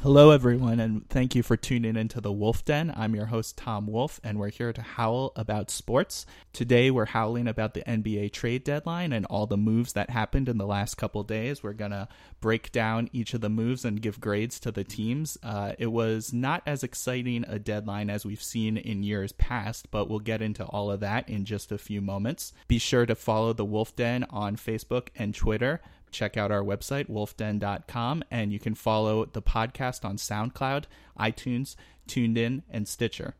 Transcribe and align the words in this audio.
Hello, 0.00 0.30
everyone, 0.30 0.80
and 0.80 1.06
thank 1.10 1.34
you 1.34 1.42
for 1.42 1.58
tuning 1.58 1.94
into 1.94 2.22
the 2.22 2.32
Wolf 2.32 2.64
Den. 2.64 2.90
I'm 2.96 3.14
your 3.14 3.26
host, 3.26 3.58
Tom 3.58 3.86
Wolf, 3.86 4.18
and 4.24 4.38
we're 4.38 4.48
here 4.48 4.72
to 4.72 4.80
howl 4.80 5.32
about 5.36 5.70
sports. 5.70 6.24
Today, 6.54 6.90
we're 6.90 7.04
howling 7.04 7.48
about 7.48 7.74
the 7.74 7.82
NBA 7.82 8.32
trade 8.32 8.64
deadline 8.64 9.12
and 9.12 9.26
all 9.26 9.46
the 9.46 9.58
moves 9.58 9.92
that 9.92 10.08
happened 10.08 10.48
in 10.48 10.56
the 10.56 10.66
last 10.66 10.94
couple 10.94 11.22
days. 11.22 11.62
We're 11.62 11.74
going 11.74 11.90
to 11.90 12.08
break 12.40 12.72
down 12.72 13.10
each 13.12 13.34
of 13.34 13.42
the 13.42 13.50
moves 13.50 13.84
and 13.84 14.00
give 14.00 14.18
grades 14.18 14.58
to 14.60 14.72
the 14.72 14.84
teams. 14.84 15.36
Uh, 15.42 15.72
it 15.78 15.88
was 15.88 16.32
not 16.32 16.62
as 16.64 16.82
exciting 16.82 17.44
a 17.46 17.58
deadline 17.58 18.08
as 18.08 18.24
we've 18.24 18.42
seen 18.42 18.78
in 18.78 19.02
years 19.02 19.32
past, 19.32 19.90
but 19.90 20.08
we'll 20.08 20.18
get 20.18 20.40
into 20.40 20.64
all 20.64 20.90
of 20.90 21.00
that 21.00 21.28
in 21.28 21.44
just 21.44 21.72
a 21.72 21.78
few 21.78 22.00
moments. 22.00 22.54
Be 22.68 22.78
sure 22.78 23.04
to 23.04 23.14
follow 23.14 23.52
the 23.52 23.66
Wolf 23.66 23.94
Den 23.96 24.24
on 24.30 24.56
Facebook 24.56 25.08
and 25.14 25.34
Twitter 25.34 25.82
check 26.14 26.36
out 26.36 26.50
our 26.50 26.62
website, 26.62 27.10
wolfden.com, 27.10 28.24
and 28.30 28.52
you 28.52 28.58
can 28.58 28.74
follow 28.74 29.26
the 29.26 29.42
podcast 29.42 30.04
on 30.04 30.16
SoundCloud, 30.16 30.84
iTunes, 31.18 31.76
TuneIn, 32.08 32.62
and 32.70 32.88
Stitcher. 32.88 33.34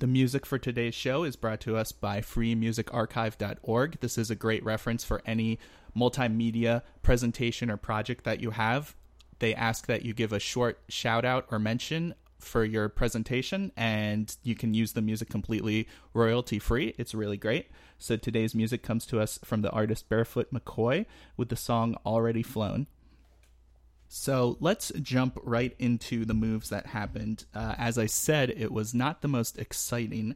The 0.00 0.06
music 0.06 0.46
for 0.46 0.58
today's 0.58 0.94
show 0.94 1.24
is 1.24 1.36
brought 1.36 1.60
to 1.62 1.76
us 1.76 1.92
by 1.92 2.20
freemusicarchive.org. 2.20 4.00
This 4.00 4.16
is 4.16 4.30
a 4.30 4.36
great 4.36 4.64
reference 4.64 5.04
for 5.04 5.22
any 5.26 5.58
multimedia 5.96 6.82
presentation 7.02 7.70
or 7.70 7.76
project 7.76 8.24
that 8.24 8.40
you 8.40 8.50
have. 8.50 8.94
They 9.40 9.54
ask 9.54 9.86
that 9.86 10.04
you 10.04 10.14
give 10.14 10.32
a 10.32 10.38
short 10.38 10.80
shout 10.88 11.24
out 11.24 11.46
or 11.50 11.58
mention 11.58 12.14
for 12.38 12.64
your 12.64 12.88
presentation, 12.88 13.72
and 13.76 14.34
you 14.42 14.54
can 14.54 14.74
use 14.74 14.92
the 14.92 15.02
music 15.02 15.28
completely 15.28 15.88
royalty 16.14 16.58
free. 16.58 16.94
It's 16.98 17.14
really 17.14 17.36
great. 17.36 17.70
So 17.98 18.16
today's 18.16 18.54
music 18.54 18.82
comes 18.82 19.06
to 19.06 19.20
us 19.20 19.38
from 19.44 19.62
the 19.62 19.70
artist 19.70 20.08
Barefoot 20.08 20.52
McCoy 20.52 21.06
with 21.36 21.48
the 21.48 21.56
song 21.56 21.96
Already 22.06 22.42
Flown. 22.42 22.86
So 24.08 24.56
let's 24.60 24.90
jump 25.02 25.38
right 25.42 25.74
into 25.78 26.24
the 26.24 26.34
moves 26.34 26.70
that 26.70 26.86
happened. 26.86 27.44
Uh, 27.54 27.74
as 27.76 27.98
I 27.98 28.06
said, 28.06 28.50
it 28.50 28.72
was 28.72 28.94
not 28.94 29.20
the 29.20 29.28
most 29.28 29.58
exciting, 29.58 30.34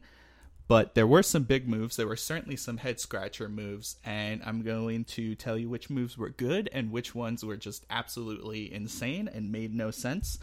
but 0.67 0.93
there 0.93 1.07
were 1.07 1.23
some 1.23 1.43
big 1.43 1.67
moves. 1.67 1.95
There 1.95 2.07
were 2.07 2.15
certainly 2.15 2.55
some 2.55 2.77
head 2.77 2.99
scratcher 2.99 3.49
moves, 3.49 3.97
and 4.05 4.41
I'm 4.45 4.61
going 4.61 5.05
to 5.05 5.33
tell 5.35 5.57
you 5.57 5.69
which 5.69 5.89
moves 5.89 6.17
were 6.17 6.29
good 6.29 6.69
and 6.71 6.91
which 6.91 7.15
ones 7.15 7.43
were 7.43 7.57
just 7.57 7.85
absolutely 7.89 8.71
insane 8.71 9.27
and 9.27 9.51
made 9.51 9.73
no 9.73 9.89
sense. 9.89 10.37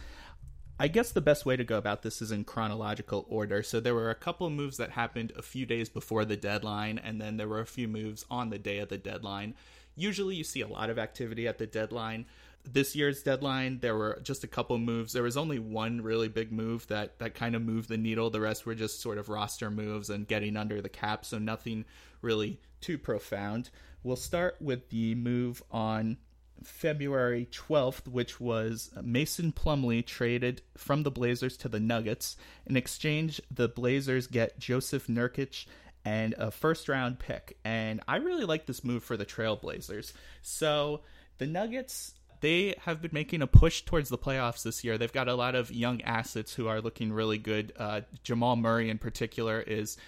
I 0.81 0.89
guess 0.89 1.12
the 1.12 1.20
best 1.20 1.45
way 1.45 1.56
to 1.59 1.62
go 1.62 1.77
about 1.77 2.00
this 2.00 2.23
is 2.23 2.33
in 2.33 2.45
chronological 2.45 3.27
order. 3.28 3.62
So 3.62 3.81
there 3.81 3.95
were 3.95 4.09
a 4.09 4.14
couple 4.14 4.48
moves 4.48 4.78
that 4.78 4.92
happened 4.92 5.31
a 5.37 5.42
few 5.42 5.67
days 5.67 5.91
before 5.91 6.25
the 6.25 6.39
deadline, 6.39 6.97
and 6.97 7.20
then 7.20 7.37
there 7.37 7.48
were 7.48 7.61
a 7.61 7.67
few 7.67 7.87
moves 7.87 8.25
on 8.31 8.48
the 8.48 8.59
day 8.59 8.78
of 8.78 8.89
the 8.89 8.97
deadline. 8.97 9.55
Usually 9.95 10.37
you 10.37 10.42
see 10.42 10.62
a 10.62 10.67
lot 10.67 10.89
of 10.89 10.98
activity 10.98 11.47
at 11.47 11.59
the 11.59 11.67
deadline. 11.67 12.25
This 12.64 12.97
year's 12.97 13.22
deadline, 13.22 13.81
there 13.81 13.95
were 13.95 14.20
just 14.22 14.42
a 14.42 14.48
couple 14.48 14.78
moves. 14.78 15.12
There 15.12 15.22
was 15.22 15.37
only 15.37 15.59
one 15.59 16.00
really 16.00 16.28
big 16.28 16.50
move 16.50 16.87
that, 16.87 17.19
that 17.19 17.34
kind 17.34 17.55
of 17.55 17.61
moved 17.61 17.91
the 17.91 17.98
needle. 17.98 18.31
The 18.31 18.41
rest 18.41 18.65
were 18.65 18.75
just 18.75 19.03
sort 19.03 19.19
of 19.19 19.28
roster 19.28 19.70
moves 19.70 20.09
and 20.09 20.27
getting 20.27 20.56
under 20.56 20.81
the 20.81 20.89
cap, 20.89 21.27
so 21.27 21.37
nothing 21.37 21.84
really 22.22 22.59
too 22.81 22.97
profound. 22.97 23.69
We'll 24.03 24.17
start 24.17 24.56
with 24.62 24.89
the 24.89 25.15
move 25.15 25.62
on 25.70 26.17
February 26.62 27.48
12th, 27.50 28.08
which 28.08 28.41
was 28.41 28.91
Mason 29.03 29.53
Plumlee 29.53 30.05
traded 30.05 30.62
from 30.77 31.03
the 31.03 31.11
Blazers 31.11 31.56
to 31.58 31.69
the 31.69 31.80
Nuggets. 31.80 32.36
In 32.66 32.77
exchange, 32.77 33.41
the 33.50 33.69
Blazers 33.69 34.27
get 34.27 34.58
Joseph 34.58 35.06
Nurkic 35.06 35.66
and 36.04 36.34
a 36.38 36.50
first 36.50 36.88
round 36.88 37.19
pick. 37.19 37.56
And 37.65 38.00
I 38.09 38.16
really 38.16 38.44
like 38.44 38.66
this 38.66 38.84
move 38.84 39.03
for 39.03 39.16
the 39.16 39.26
Trailblazers. 39.26 40.12
So 40.43 41.00
the 41.38 41.47
Nuggets. 41.47 42.15
They 42.41 42.75
have 42.84 43.03
been 43.03 43.10
making 43.12 43.43
a 43.43 43.47
push 43.47 43.82
towards 43.82 44.09
the 44.09 44.16
playoffs 44.16 44.62
this 44.62 44.82
year. 44.82 44.97
They've 44.97 45.12
got 45.12 45.28
a 45.28 45.34
lot 45.34 45.54
of 45.54 45.70
young 45.70 46.00
assets 46.00 46.54
who 46.54 46.69
are 46.69 46.81
looking 46.81 47.12
really 47.12 47.37
good. 47.37 47.75
Uh, 47.78 48.00
Jamal 48.22 48.56
Murray, 48.56 48.88
in 48.88 48.97
particular, 48.97 49.60
is 49.60 49.99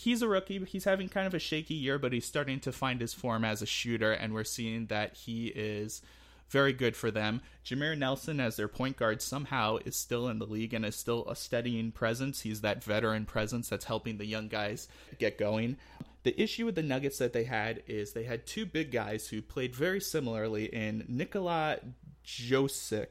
he's 0.00 0.22
a 0.22 0.28
rookie. 0.28 0.64
He's 0.64 0.84
having 0.84 1.08
kind 1.08 1.26
of 1.26 1.34
a 1.34 1.38
shaky 1.38 1.74
year, 1.74 1.98
but 1.98 2.12
he's 2.12 2.24
starting 2.24 2.60
to 2.60 2.72
find 2.72 3.00
his 3.00 3.12
form 3.12 3.44
as 3.44 3.60
a 3.60 3.66
shooter, 3.66 4.12
and 4.12 4.32
we're 4.32 4.44
seeing 4.44 4.86
that 4.86 5.14
he 5.14 5.48
is 5.48 6.00
very 6.48 6.72
good 6.72 6.96
for 6.96 7.10
them. 7.10 7.42
Jameer 7.64 7.96
Nelson, 7.96 8.40
as 8.40 8.56
their 8.56 8.66
point 8.66 8.96
guard, 8.96 9.22
somehow 9.22 9.76
is 9.84 9.96
still 9.96 10.28
in 10.28 10.38
the 10.38 10.46
league 10.46 10.74
and 10.74 10.84
is 10.84 10.96
still 10.96 11.28
a 11.28 11.36
steadying 11.36 11.92
presence. 11.92 12.40
He's 12.40 12.62
that 12.62 12.82
veteran 12.82 13.26
presence 13.26 13.68
that's 13.68 13.84
helping 13.84 14.16
the 14.16 14.26
young 14.26 14.48
guys 14.48 14.88
get 15.18 15.38
going. 15.38 15.76
The 16.22 16.40
issue 16.40 16.66
with 16.66 16.74
the 16.74 16.82
Nuggets 16.82 17.18
that 17.18 17.32
they 17.32 17.44
had 17.44 17.82
is 17.86 18.12
they 18.12 18.24
had 18.24 18.46
two 18.46 18.66
big 18.66 18.90
guys 18.90 19.28
who 19.28 19.40
played 19.40 19.76
very 19.76 20.00
similarly 20.00 20.64
in 20.66 21.04
Nikola 21.08 21.78
Jokic 22.24 23.08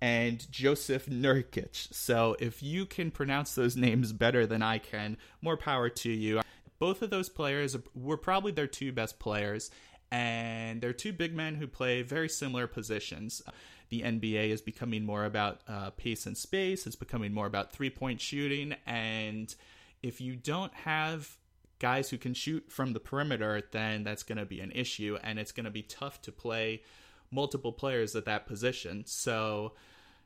and 0.00 0.50
Joseph 0.50 1.06
Nurkic. 1.06 1.92
So 1.92 2.36
if 2.38 2.62
you 2.62 2.86
can 2.86 3.10
pronounce 3.10 3.54
those 3.54 3.76
names 3.76 4.12
better 4.12 4.46
than 4.46 4.62
I 4.62 4.78
can, 4.78 5.16
more 5.40 5.56
power 5.56 5.88
to 5.88 6.10
you. 6.10 6.40
Both 6.78 7.02
of 7.02 7.10
those 7.10 7.28
players 7.28 7.76
were 7.94 8.18
probably 8.18 8.52
their 8.52 8.66
two 8.66 8.92
best 8.92 9.18
players, 9.18 9.70
and 10.10 10.80
they're 10.80 10.92
two 10.92 11.12
big 11.12 11.34
men 11.34 11.54
who 11.54 11.66
play 11.66 12.02
very 12.02 12.28
similar 12.28 12.66
positions. 12.66 13.42
The 13.88 14.02
NBA 14.02 14.50
is 14.50 14.60
becoming 14.60 15.04
more 15.04 15.24
about 15.24 15.62
uh, 15.68 15.90
pace 15.90 16.26
and 16.26 16.36
space, 16.36 16.86
it's 16.86 16.96
becoming 16.96 17.32
more 17.32 17.46
about 17.46 17.72
three 17.72 17.90
point 17.90 18.20
shooting, 18.20 18.74
and 18.84 19.54
if 20.02 20.20
you 20.20 20.36
don't 20.36 20.74
have 20.74 21.36
guys 21.78 22.10
who 22.10 22.18
can 22.18 22.34
shoot 22.34 22.70
from 22.70 22.92
the 22.92 23.00
perimeter, 23.00 23.62
then 23.72 24.02
that's 24.02 24.22
going 24.22 24.38
to 24.38 24.44
be 24.44 24.60
an 24.60 24.72
issue, 24.72 25.18
and 25.22 25.38
it's 25.38 25.52
going 25.52 25.64
to 25.64 25.70
be 25.70 25.82
tough 25.82 26.20
to 26.22 26.32
play 26.32 26.82
multiple 27.30 27.72
players 27.72 28.14
at 28.16 28.24
that 28.24 28.46
position. 28.46 29.04
So 29.06 29.72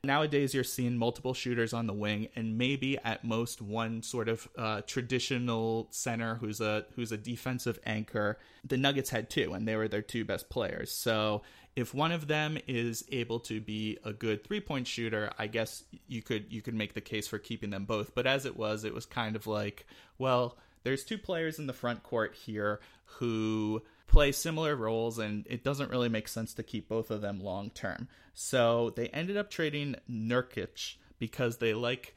nowadays 0.03 0.53
you're 0.53 0.63
seeing 0.63 0.97
multiple 0.97 1.33
shooters 1.33 1.73
on 1.73 1.87
the 1.87 1.93
wing 1.93 2.27
and 2.35 2.57
maybe 2.57 2.97
at 2.99 3.23
most 3.23 3.61
one 3.61 4.01
sort 4.01 4.27
of 4.29 4.47
uh, 4.57 4.81
traditional 4.87 5.87
center 5.91 6.35
who's 6.35 6.59
a 6.59 6.85
who's 6.95 7.11
a 7.11 7.17
defensive 7.17 7.79
anchor. 7.85 8.37
The 8.67 8.77
Nuggets 8.77 9.09
had 9.09 9.29
two 9.29 9.53
and 9.53 9.67
they 9.67 9.75
were 9.75 9.87
their 9.87 10.01
two 10.01 10.25
best 10.25 10.49
players. 10.49 10.91
So 10.91 11.43
if 11.75 11.93
one 11.93 12.11
of 12.11 12.27
them 12.27 12.57
is 12.67 13.05
able 13.11 13.39
to 13.41 13.61
be 13.61 13.97
a 14.03 14.11
good 14.11 14.43
three-point 14.43 14.87
shooter, 14.87 15.31
I 15.37 15.47
guess 15.47 15.83
you 16.07 16.21
could 16.21 16.51
you 16.51 16.61
could 16.61 16.75
make 16.75 16.93
the 16.93 17.01
case 17.01 17.27
for 17.27 17.39
keeping 17.39 17.69
them 17.69 17.85
both. 17.85 18.13
But 18.13 18.27
as 18.27 18.45
it 18.45 18.57
was, 18.57 18.83
it 18.83 18.93
was 18.93 19.05
kind 19.05 19.35
of 19.35 19.47
like, 19.47 19.85
well, 20.17 20.57
there's 20.83 21.03
two 21.03 21.17
players 21.17 21.59
in 21.59 21.67
the 21.67 21.73
front 21.73 22.03
court 22.03 22.35
here 22.35 22.79
who 23.05 23.83
play 24.11 24.33
similar 24.33 24.75
roles, 24.75 25.17
and 25.17 25.47
it 25.49 25.63
doesn't 25.63 25.89
really 25.89 26.09
make 26.09 26.27
sense 26.27 26.53
to 26.53 26.63
keep 26.63 26.89
both 26.89 27.09
of 27.09 27.21
them 27.21 27.39
long 27.39 27.69
term. 27.69 28.09
So 28.33 28.91
they 28.95 29.07
ended 29.07 29.37
up 29.37 29.49
trading 29.49 29.95
Nurkic 30.09 30.95
because 31.17 31.57
they 31.57 31.73
like 31.73 32.13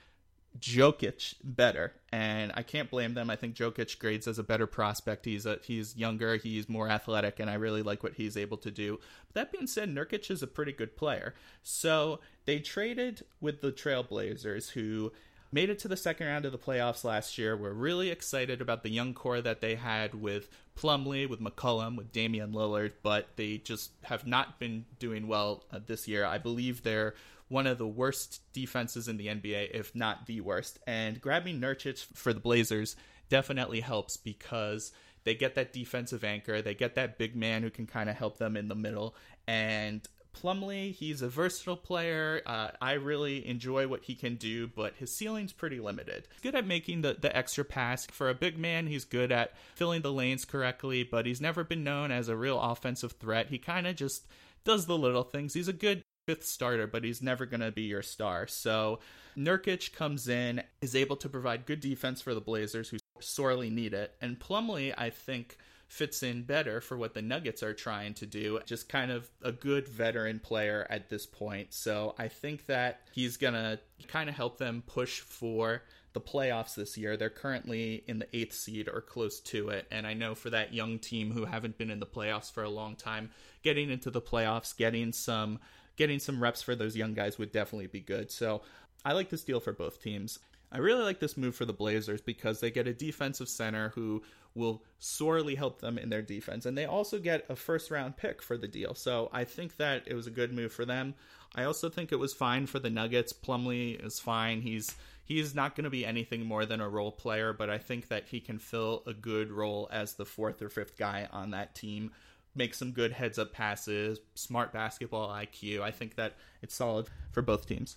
Jokic 0.59 1.35
better, 1.45 1.93
and 2.13 2.51
I 2.57 2.63
can't 2.63 2.91
blame 2.91 3.15
them. 3.15 3.31
I 3.31 3.37
think 3.37 3.55
Jokic 3.55 4.01
grades 4.01 4.27
as 4.27 4.41
a 4.41 4.45
better 4.45 4.67
prospect. 4.67 5.25
He's 5.25 5.47
a, 5.47 5.59
he's 5.63 5.97
younger, 5.97 6.37
he's 6.37 6.69
more 6.69 6.89
athletic, 6.89 7.39
and 7.39 7.49
I 7.49 7.55
really 7.55 7.83
like 7.83 8.03
what 8.03 8.15
he's 8.15 8.37
able 8.37 8.57
to 8.59 8.73
do. 8.73 8.99
But 9.29 9.35
that 9.35 9.53
being 9.53 9.69
said, 9.69 9.89
Nurkic 9.89 10.33
is 10.33 10.43
a 10.43 10.49
pretty 10.49 10.73
good 10.73 10.97
player. 10.97 11.35
So 11.63 12.19
they 12.45 12.59
traded 12.59 13.25
with 13.41 13.61
the 13.61 13.71
Trailblazers, 13.71 14.71
who 14.71 15.13
made 15.55 15.71
it 15.71 15.79
to 15.79 15.87
the 15.87 15.97
second 15.97 16.27
round 16.27 16.45
of 16.45 16.51
the 16.51 16.59
playoffs 16.59 17.05
last 17.05 17.39
year. 17.39 17.57
We're 17.57 17.73
really 17.73 18.11
excited 18.11 18.61
about 18.61 18.83
the 18.83 18.91
young 18.91 19.15
core 19.15 19.41
that 19.41 19.61
they 19.61 19.77
had 19.77 20.13
with 20.13 20.49
Plumlee, 20.77 21.29
with 21.29 21.41
McCollum, 21.41 21.97
with 21.97 22.11
Damian 22.11 22.53
Lillard, 22.53 22.91
but 23.05 23.29
they 23.37 23.59
just 23.59 23.93
have 24.03 24.27
not 24.27 24.59
been 24.59 24.85
doing 24.99 25.29
well 25.29 25.63
uh, 25.73 25.79
this 25.87 26.09
year. 26.09 26.25
I 26.25 26.39
believe 26.39 26.83
they're 26.83 27.15
one 27.47 27.69
of 27.69 27.79
the 27.79 27.87
worst 27.87 28.41
defenses 28.53 29.07
in 29.07 29.17
the 29.17 29.29
NBA, 29.29 29.71
if 29.73 29.95
not 29.95 30.27
the 30.27 30.41
worst. 30.41 30.81
And 30.89 31.21
grabbing 31.21 31.61
Nurkic 31.61 32.05
for 32.15 32.33
the 32.33 32.41
Blazers 32.41 32.97
definitely 33.29 33.79
helps 33.79 34.17
because 34.17 34.91
they 35.23 35.37
get 35.37 35.55
that 35.55 35.73
defensive 35.73 36.25
anchor, 36.25 36.63
they 36.63 36.75
get 36.75 36.97
that 36.97 37.17
big 37.17 37.37
man 37.37 37.63
who 37.63 37.71
can 37.71 37.87
kind 37.87 38.11
of 38.11 38.17
help 38.17 38.39
them 38.39 38.57
in 38.57 38.67
the 38.67 38.75
middle, 38.75 39.15
and 39.47 40.07
Plumlee, 40.35 40.93
he's 40.93 41.23
a 41.23 41.29
versatile 41.29 41.77
player. 41.77 42.43
Uh, 42.45 42.69
I 42.81 42.93
really 42.93 43.47
enjoy 43.47 43.87
what 43.87 44.05
he 44.05 44.15
can 44.15 44.37
do, 44.37 44.67
but 44.67 44.95
his 44.97 45.15
ceiling's 45.15 45.53
pretty 45.53 45.81
limited. 45.81 46.29
He's 46.33 46.41
good 46.43 46.55
at 46.55 46.67
making 46.67 47.03
the, 47.03 47.17
the 47.21 47.35
extra 47.35 47.65
pass. 47.65 48.07
For 48.07 48.29
a 48.29 48.35
big 48.35 48.59
man, 48.59 48.87
he's 48.87 49.05
good 49.05 49.33
at 49.33 49.55
filling 49.75 50.03
the 50.03 50.13
lanes 50.13 50.45
correctly, 50.45 51.05
but 51.05 51.27
he's 51.27 51.41
never 51.41 51.65
been 51.65 51.85
known 51.85 52.11
as 52.11 52.29
a 52.29 52.37
real 52.37 52.61
offensive 52.61 53.13
threat. 53.13 53.49
He 53.49 53.59
kind 53.59 53.87
of 53.87 53.97
just 53.97 54.27
does 54.65 54.87
the 54.87 54.99
little 54.99 55.25
things. 55.25 55.55
He's 55.55 55.69
a 55.69 55.73
good 55.73 56.03
fifth 56.27 56.45
starter, 56.45 56.87
but 56.87 57.05
he's 57.05 57.23
never 57.23 57.47
going 57.47 57.61
to 57.61 57.71
be 57.71 57.83
your 57.83 58.03
star. 58.03 58.47
So 58.47 59.01
Nurkic 59.37 59.93
comes 59.93 60.29
in, 60.29 60.63
is 60.81 60.97
able 60.97 61.17
to 61.17 61.29
provide 61.29 61.67
good 61.67 61.81
defense 61.81 62.21
for 62.21 62.35
the 62.35 62.41
Blazers, 62.41 62.89
who 62.89 62.99
sorely 63.21 63.71
need 63.71 63.95
it. 63.95 64.15
And 64.21 64.39
Plumlee, 64.39 64.95
I 64.97 65.11
think 65.11 65.59
fits 65.95 66.25
in 66.25 66.43
better 66.43 66.81
for 66.81 66.97
what 66.97 67.15
the 67.15 67.23
Nuggets 67.23 67.63
are 67.63 67.73
trying 67.73 68.15
to 68.15 68.27
do. 68.27 68.59
Just 68.67 68.89
kind 68.89 69.13
of 69.13 69.31
a 69.43 69.53
good 69.53 69.87
veteran 69.87 70.41
player 70.41 70.85
at 70.91 71.09
this 71.09 71.25
point. 71.25 71.73
So 71.73 72.17
I 72.19 72.27
think 72.27 72.67
that 72.67 73.03
he's 73.13 73.37
going 73.37 73.55
to 73.55 73.79
kind 74.09 74.29
of 74.29 74.35
help 74.35 74.59
them 74.59 74.83
push 74.89 75.21
for 75.21 75.83
the 76.13 76.21
playoffs 76.21 76.75
this 76.75 76.99
year. 76.99 77.17
They're 77.17 77.31
currently 77.31 78.03
in 78.09 78.19
the 78.19 78.37
eighth 78.37 78.55
seed 78.55 78.89
or 78.89 79.03
close 79.03 79.39
to 79.41 79.69
it. 79.69 79.87
And 79.93 80.05
I 80.05 80.15
know 80.15 80.35
for 80.35 80.51
that 80.51 80.75
young 80.75 80.99
team 80.99 81.31
who 81.31 81.45
haven't 81.45 81.79
been 81.79 81.91
in 81.91 82.01
the 82.01 82.07
playoffs 82.07 82.51
for 82.51 82.65
a 82.65 82.69
long 82.69 82.97
time, 82.97 83.31
getting 83.63 83.89
into 83.89 84.11
the 84.11 84.21
playoffs, 84.21 84.77
getting 84.77 85.13
some 85.13 85.61
getting 85.97 86.19
some 86.19 86.43
reps 86.43 86.61
for 86.61 86.75
those 86.75 86.97
young 86.97 87.15
guys 87.15 87.39
would 87.39 87.53
definitely 87.53 87.87
be 87.87 88.01
good. 88.01 88.33
So 88.33 88.63
I 89.05 89.13
like 89.13 89.29
this 89.29 89.45
deal 89.45 89.61
for 89.61 89.73
both 89.73 90.03
teams. 90.03 90.41
I 90.73 90.79
really 90.79 91.05
like 91.05 91.21
this 91.21 91.37
move 91.37 91.55
for 91.55 91.65
the 91.65 91.73
Blazers 91.73 92.21
because 92.21 92.59
they 92.59 92.73
get 92.73 92.89
a 92.89 92.93
defensive 92.93 93.49
center 93.49 93.91
who 93.91 94.25
will 94.55 94.85
sorely 94.99 95.55
help 95.55 95.81
them 95.81 95.99
in 95.99 96.11
their 96.11 96.23
defense. 96.23 96.65
And 96.67 96.79
they 96.79 96.85
also 96.85 97.19
get 97.19 97.45
a 97.49 97.57
first 97.57 97.91
round 97.91 98.17
pick 98.17 98.41
for 98.41 98.57
the 98.57 98.69
deal. 98.69 98.95
So 98.95 99.29
I 99.33 99.45
think 99.45 99.77
that 99.77 100.05
it 100.07 100.15
was 100.15 100.27
a 100.27 100.31
good 100.31 100.53
move 100.53 100.73
for 100.73 100.85
them. 100.85 101.15
I 101.55 101.65
also 101.65 101.89
think 101.89 102.13
it 102.13 102.19
was 102.19 102.33
fine 102.33 102.67
for 102.67 102.79
the 102.79 102.91
Nuggets. 102.91 103.33
Plumlee 103.33 104.05
is 104.05 104.19
fine. 104.19 104.63
He's 104.63 104.95
he's 105.25 105.55
not 105.55 105.75
going 105.75 105.85
to 105.85 105.91
be 105.91 106.05
anything 106.05 106.45
more 106.45 106.67
than 106.67 106.81
a 106.81 106.89
role 106.89 107.13
player, 107.13 107.53
but 107.53 107.71
I 107.71 107.79
think 107.79 108.09
that 108.09 108.27
he 108.27 108.41
can 108.41 108.59
fill 108.59 109.03
a 109.07 109.15
good 109.15 109.51
role 109.51 109.89
as 109.93 110.15
the 110.15 110.25
fourth 110.25 110.61
or 110.63 110.69
fifth 110.69 110.97
guy 110.97 111.29
on 111.33 111.51
that 111.51 111.75
team. 111.75 112.11
Make 112.57 112.75
some 112.75 112.93
good 112.93 113.13
heads 113.13 113.39
up 113.39 113.53
passes, 113.53 114.21
smart 114.35 114.73
basketball 114.73 115.29
IQ. 115.29 115.81
I 115.81 115.91
think 115.91 116.17
that 116.17 116.35
it's 116.63 116.75
solid 116.75 117.09
for 117.33 117.43
both 117.43 117.67
teams. 117.67 117.97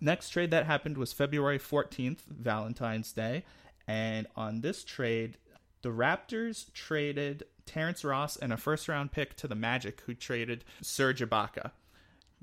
Next 0.00 0.30
trade 0.30 0.50
that 0.52 0.66
happened 0.66 0.96
was 0.96 1.12
February 1.12 1.58
14th, 1.58 2.20
Valentine's 2.28 3.12
Day. 3.12 3.44
And 3.86 4.26
on 4.36 4.60
this 4.60 4.84
trade, 4.84 5.38
the 5.82 5.90
Raptors 5.90 6.72
traded 6.72 7.44
Terrence 7.66 8.04
Ross 8.04 8.36
and 8.36 8.52
a 8.52 8.56
first 8.56 8.88
round 8.88 9.12
pick 9.12 9.36
to 9.36 9.48
the 9.48 9.54
Magic, 9.54 10.02
who 10.06 10.14
traded 10.14 10.64
Serge 10.82 11.20
Ibaka. 11.20 11.72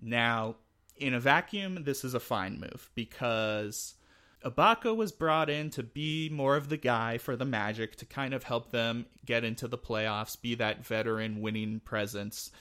Now, 0.02 0.56
in 0.96 1.14
a 1.14 1.20
vacuum, 1.20 1.84
this 1.84 2.04
is 2.04 2.14
a 2.14 2.20
fine 2.20 2.60
move 2.60 2.90
because 2.96 3.96
Ibaka 4.44 4.96
was 4.96 5.12
brought 5.12 5.50
in 5.50 5.70
to 5.72 5.84
be 5.84 6.30
more 6.30 6.56
of 6.56 6.70
the 6.70 6.78
guy 6.78 7.18
for 7.18 7.36
the 7.36 7.46
Magic 7.46 7.96
to 7.98 8.06
kind 8.06 8.34
of 8.34 8.44
help 8.44 8.72
them 8.72 9.08
get 9.26 9.44
into 9.44 9.68
the 9.68 9.78
playoffs, 9.78 10.40
be 10.40 10.56
that 10.56 10.86
veteran 10.86 11.42
winning 11.42 11.80
presence 11.80 12.52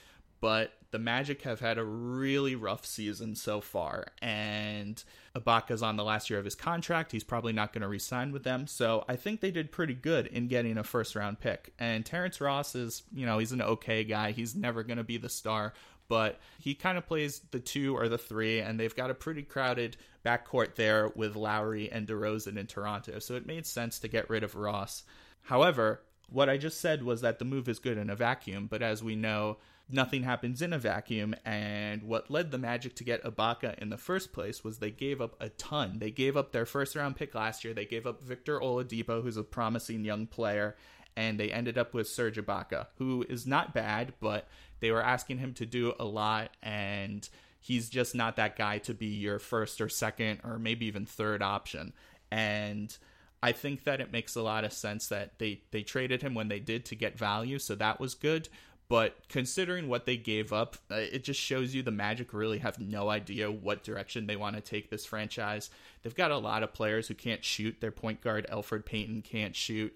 but 0.45 0.73
the 0.91 0.99
Magic 0.99 1.41
have 1.41 1.59
had 1.59 1.79
a 1.79 1.83
really 1.83 2.53
rough 2.53 2.85
season 2.85 3.33
so 3.33 3.61
far, 3.61 4.05
and 4.21 5.03
Ibaka's 5.35 5.81
on 5.81 5.97
the 5.97 6.03
last 6.03 6.29
year 6.29 6.37
of 6.37 6.45
his 6.45 6.53
contract. 6.53 7.11
He's 7.11 7.23
probably 7.23 7.51
not 7.51 7.73
going 7.73 7.81
to 7.81 7.87
re-sign 7.87 8.31
with 8.31 8.43
them, 8.43 8.67
so 8.67 9.03
I 9.09 9.15
think 9.15 9.41
they 9.41 9.49
did 9.49 9.71
pretty 9.71 9.95
good 9.95 10.27
in 10.27 10.47
getting 10.47 10.77
a 10.77 10.83
first-round 10.83 11.39
pick. 11.39 11.73
And 11.79 12.05
Terrence 12.05 12.39
Ross 12.39 12.75
is, 12.75 13.01
you 13.11 13.25
know, 13.25 13.39
he's 13.39 13.53
an 13.53 13.61
okay 13.63 14.03
guy. 14.03 14.33
He's 14.33 14.53
never 14.53 14.83
going 14.83 14.99
to 14.99 15.03
be 15.03 15.17
the 15.17 15.29
star, 15.29 15.73
but 16.09 16.39
he 16.59 16.75
kind 16.75 16.99
of 16.99 17.07
plays 17.07 17.41
the 17.49 17.59
two 17.59 17.97
or 17.97 18.07
the 18.07 18.19
three, 18.19 18.59
and 18.59 18.79
they've 18.79 18.95
got 18.95 19.09
a 19.09 19.15
pretty 19.15 19.41
crowded 19.41 19.97
backcourt 20.23 20.75
there 20.75 21.11
with 21.15 21.35
Lowry 21.35 21.91
and 21.91 22.07
DeRozan 22.07 22.55
in 22.55 22.67
Toronto, 22.67 23.17
so 23.17 23.33
it 23.33 23.47
made 23.47 23.65
sense 23.65 23.97
to 23.97 24.07
get 24.07 24.29
rid 24.29 24.43
of 24.43 24.53
Ross. 24.53 25.05
However, 25.41 26.03
what 26.29 26.49
I 26.49 26.57
just 26.57 26.79
said 26.79 27.01
was 27.01 27.21
that 27.21 27.39
the 27.39 27.45
move 27.45 27.67
is 27.67 27.79
good 27.79 27.97
in 27.97 28.11
a 28.11 28.15
vacuum, 28.15 28.67
but 28.67 28.83
as 28.83 29.03
we 29.03 29.15
know, 29.15 29.57
nothing 29.89 30.23
happens 30.23 30.61
in 30.61 30.73
a 30.73 30.79
vacuum. 30.79 31.35
And 31.45 32.03
what 32.03 32.31
led 32.31 32.51
the 32.51 32.57
Magic 32.57 32.95
to 32.95 33.03
get 33.03 33.23
Ibaka 33.23 33.77
in 33.79 33.89
the 33.89 33.97
first 33.97 34.33
place 34.33 34.63
was 34.63 34.77
they 34.77 34.91
gave 34.91 35.21
up 35.21 35.35
a 35.39 35.49
ton. 35.49 35.99
They 35.99 36.11
gave 36.11 36.35
up 36.35 36.51
their 36.51 36.65
first 36.65 36.95
round 36.95 37.15
pick 37.15 37.35
last 37.35 37.63
year. 37.63 37.73
They 37.73 37.85
gave 37.85 38.07
up 38.07 38.21
Victor 38.21 38.59
Oladipo, 38.59 39.21
who's 39.21 39.37
a 39.37 39.43
promising 39.43 40.03
young 40.03 40.27
player, 40.27 40.75
and 41.15 41.39
they 41.39 41.51
ended 41.51 41.77
up 41.77 41.93
with 41.93 42.07
Serge 42.07 42.37
Ibaka, 42.37 42.87
who 42.97 43.25
is 43.29 43.45
not 43.45 43.73
bad, 43.73 44.13
but 44.19 44.47
they 44.79 44.91
were 44.91 45.03
asking 45.03 45.37
him 45.37 45.53
to 45.53 45.65
do 45.65 45.93
a 45.99 46.05
lot, 46.05 46.51
and 46.61 47.27
he's 47.59 47.89
just 47.89 48.13
not 48.13 48.35
that 48.35 48.57
guy 48.57 48.77
to 48.79 48.93
be 48.93 49.07
your 49.07 49.39
first 49.39 49.81
or 49.81 49.89
second 49.89 50.39
or 50.43 50.59
maybe 50.59 50.85
even 50.85 51.05
third 51.05 51.41
option. 51.41 51.93
And 52.31 52.95
I 53.41 53.51
think 53.51 53.83
that 53.85 54.01
it 54.01 54.11
makes 54.11 54.35
a 54.35 54.41
lot 54.41 54.63
of 54.63 54.73
sense 54.73 55.07
that 55.07 55.39
they 55.39 55.61
they 55.71 55.83
traded 55.83 56.21
him 56.21 56.33
when 56.33 56.47
they 56.47 56.59
did 56.59 56.85
to 56.85 56.95
get 56.95 57.17
value, 57.17 57.59
so 57.59 57.75
that 57.75 57.99
was 57.99 58.13
good. 58.13 58.49
But 58.87 59.15
considering 59.29 59.87
what 59.87 60.05
they 60.05 60.17
gave 60.17 60.53
up, 60.53 60.77
uh, 60.91 60.95
it 60.95 61.23
just 61.23 61.39
shows 61.39 61.73
you 61.73 61.81
the 61.81 61.91
Magic 61.91 62.33
really 62.33 62.59
have 62.59 62.79
no 62.79 63.09
idea 63.09 63.49
what 63.51 63.83
direction 63.83 64.27
they 64.27 64.35
want 64.35 64.55
to 64.55 64.61
take 64.61 64.89
this 64.89 65.05
franchise. 65.05 65.71
They've 66.03 66.13
got 66.13 66.31
a 66.31 66.37
lot 66.37 66.61
of 66.61 66.73
players 66.73 67.07
who 67.07 67.15
can't 67.15 67.43
shoot. 67.43 67.81
Their 67.81 67.91
point 67.91 68.21
guard, 68.21 68.45
Elfrid 68.51 68.85
Payton, 68.85 69.23
can't 69.23 69.55
shoot. 69.55 69.95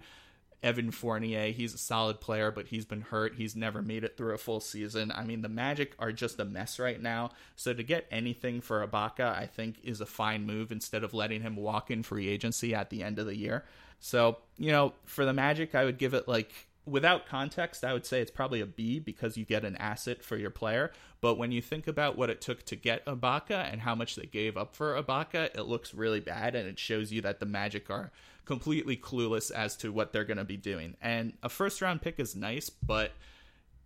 Evan 0.61 0.91
Fournier, 0.91 1.51
he's 1.51 1.73
a 1.73 1.77
solid 1.77 2.19
player, 2.19 2.51
but 2.51 2.67
he's 2.67 2.83
been 2.83 3.01
hurt. 3.01 3.35
He's 3.35 3.55
never 3.55 3.81
made 3.81 4.03
it 4.03 4.17
through 4.17 4.33
a 4.33 4.37
full 4.37 4.59
season. 4.59 5.11
I 5.11 5.23
mean, 5.23 5.41
the 5.41 5.49
Magic 5.49 5.93
are 5.99 6.11
just 6.11 6.39
a 6.39 6.45
mess 6.45 6.79
right 6.79 7.01
now. 7.01 7.31
So 7.55 7.73
to 7.73 7.83
get 7.83 8.07
anything 8.11 8.59
for 8.59 8.85
Ibaka, 8.85 9.37
I 9.37 9.45
think 9.45 9.77
is 9.83 10.01
a 10.01 10.05
fine 10.05 10.45
move 10.45 10.71
instead 10.71 11.03
of 11.03 11.13
letting 11.13 11.43
him 11.43 11.55
walk 11.55 11.91
in 11.91 12.03
free 12.03 12.27
agency 12.27 12.75
at 12.75 12.89
the 12.89 13.03
end 13.03 13.19
of 13.19 13.25
the 13.25 13.37
year. 13.37 13.63
So, 14.01 14.37
you 14.57 14.71
know, 14.71 14.93
for 15.05 15.25
the 15.25 15.33
Magic, 15.33 15.75
I 15.75 15.85
would 15.85 15.97
give 15.97 16.13
it 16.13 16.27
like 16.27 16.51
without 16.89 17.25
context, 17.25 17.83
I 17.83 17.93
would 17.93 18.05
say 18.05 18.21
it's 18.21 18.31
probably 18.31 18.61
a 18.61 18.65
B 18.65 18.99
because 18.99 19.37
you 19.37 19.45
get 19.45 19.63
an 19.63 19.75
asset 19.77 20.23
for 20.23 20.37
your 20.37 20.49
player. 20.49 20.91
But 21.21 21.37
when 21.37 21.51
you 21.51 21.61
think 21.61 21.87
about 21.87 22.17
what 22.17 22.29
it 22.29 22.41
took 22.41 22.63
to 22.65 22.75
get 22.75 23.05
Ibaka 23.05 23.71
and 23.71 23.81
how 23.81 23.95
much 23.95 24.15
they 24.15 24.25
gave 24.25 24.57
up 24.57 24.75
for 24.75 25.01
Ibaka, 25.01 25.55
it 25.55 25.67
looks 25.67 25.93
really 25.93 26.19
bad 26.19 26.55
and 26.55 26.67
it 26.67 26.79
shows 26.79 27.11
you 27.11 27.21
that 27.21 27.39
the 27.39 27.45
Magic 27.45 27.89
are 27.89 28.11
completely 28.45 28.97
clueless 28.97 29.51
as 29.51 29.75
to 29.77 29.91
what 29.91 30.11
they're 30.11 30.23
going 30.23 30.37
to 30.37 30.43
be 30.43 30.57
doing. 30.57 30.95
And 31.01 31.33
a 31.43 31.49
first 31.49 31.81
round 31.81 32.01
pick 32.01 32.19
is 32.19 32.35
nice, 32.35 32.69
but 32.69 33.11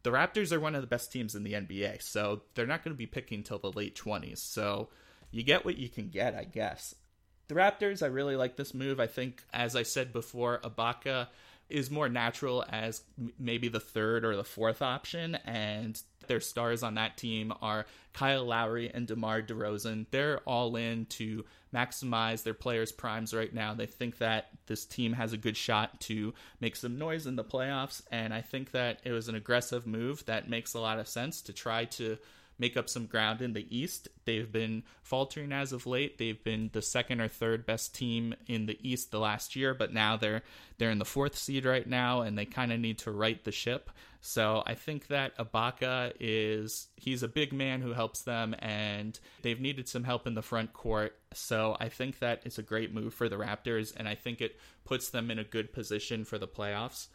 the 0.03 0.11
Raptors 0.11 0.51
are 0.51 0.59
one 0.59 0.75
of 0.75 0.81
the 0.81 0.87
best 0.87 1.11
teams 1.11 1.33
in 1.33 1.43
the 1.43 1.53
NBA, 1.53 2.01
so 2.01 2.41
they're 2.55 2.67
not 2.67 2.83
going 2.83 2.93
to 2.93 2.97
be 2.97 3.05
picking 3.05 3.41
till 3.43 3.57
the 3.59 3.71
late 3.71 3.95
20s. 3.95 4.37
So 4.37 4.89
you 5.31 5.43
get 5.43 5.65
what 5.65 5.77
you 5.77 5.89
can 5.89 6.09
get, 6.09 6.35
I 6.35 6.43
guess. 6.43 6.93
The 7.47 7.55
Raptors, 7.55 8.03
I 8.03 8.07
really 8.07 8.35
like 8.35 8.55
this 8.55 8.73
move. 8.73 8.99
I 8.99 9.07
think, 9.07 9.43
as 9.53 9.75
I 9.75 9.83
said 9.83 10.13
before, 10.13 10.59
Ibaka 10.59 11.27
is 11.73 11.89
more 11.89 12.07
natural 12.07 12.63
as 12.69 13.01
maybe 13.39 13.67
the 13.67 13.79
third 13.79 14.23
or 14.23 14.35
the 14.35 14.43
fourth 14.43 14.81
option, 14.81 15.35
and 15.43 15.99
their 16.27 16.39
stars 16.39 16.83
on 16.83 16.95
that 16.95 17.17
team 17.17 17.51
are 17.61 17.85
Kyle 18.13 18.45
Lowry 18.45 18.91
and 18.93 19.07
DeMar 19.07 19.41
DeRozan. 19.41 20.05
They're 20.11 20.39
all 20.45 20.75
in 20.75 21.07
to 21.07 21.43
maximize 21.73 22.43
their 22.43 22.53
players' 22.53 22.91
primes 22.91 23.33
right 23.33 23.51
now. 23.51 23.73
They 23.73 23.87
think 23.87 24.19
that 24.19 24.49
this 24.67 24.85
team 24.85 25.13
has 25.13 25.33
a 25.33 25.37
good 25.37 25.57
shot 25.57 25.99
to 26.01 26.35
make 26.61 26.75
some 26.75 26.99
noise 26.99 27.25
in 27.25 27.35
the 27.35 27.43
playoffs, 27.43 28.03
and 28.11 28.33
I 28.33 28.41
think 28.41 28.71
that 28.71 28.99
it 29.03 29.11
was 29.11 29.27
an 29.27 29.35
aggressive 29.35 29.87
move 29.87 30.23
that 30.27 30.47
makes 30.49 30.75
a 30.75 30.79
lot 30.79 30.99
of 30.99 31.07
sense 31.07 31.41
to 31.41 31.53
try 31.53 31.85
to 31.85 32.17
make 32.59 32.77
up 32.77 32.89
some 32.89 33.05
ground 33.05 33.41
in 33.41 33.53
the 33.53 33.65
East. 33.75 34.07
They've 34.25 34.51
been 34.51 34.83
faltering 35.01 35.51
as 35.51 35.73
of 35.73 35.85
late. 35.85 36.17
They've 36.17 36.43
been 36.43 36.69
the 36.73 36.81
second 36.81 37.21
or 37.21 37.27
third 37.27 37.65
best 37.65 37.95
team 37.95 38.35
in 38.47 38.65
the 38.65 38.77
East 38.81 39.11
the 39.11 39.19
last 39.19 39.55
year, 39.55 39.73
but 39.73 39.93
now 39.93 40.17
they're 40.17 40.43
they're 40.77 40.91
in 40.91 40.99
the 40.99 41.05
fourth 41.05 41.37
seed 41.37 41.65
right 41.65 41.87
now, 41.87 42.21
and 42.21 42.37
they 42.37 42.45
kind 42.45 42.71
of 42.71 42.79
need 42.79 42.99
to 42.99 43.11
right 43.11 43.43
the 43.43 43.51
ship. 43.51 43.89
So 44.21 44.63
I 44.65 44.75
think 44.75 45.07
that 45.07 45.37
Ibaka 45.37 46.13
is 46.19 46.87
he's 46.95 47.23
a 47.23 47.27
big 47.27 47.51
man 47.51 47.81
who 47.81 47.93
helps 47.93 48.21
them, 48.21 48.55
and 48.59 49.19
they've 49.41 49.59
needed 49.59 49.89
some 49.89 50.03
help 50.03 50.27
in 50.27 50.33
the 50.33 50.41
front 50.41 50.73
court. 50.73 51.15
So 51.33 51.75
I 51.79 51.89
think 51.89 52.19
that 52.19 52.41
it's 52.45 52.57
a 52.57 52.63
great 52.63 52.93
move 52.93 53.13
for 53.13 53.27
the 53.27 53.35
Raptors, 53.35 53.93
and 53.95 54.07
I 54.07 54.15
think 54.15 54.41
it 54.41 54.57
puts 54.85 55.09
them 55.09 55.29
in 55.29 55.39
a 55.39 55.43
good 55.43 55.73
position 55.73 56.23
for 56.23 56.37
the 56.37 56.47
playoffs. 56.47 57.07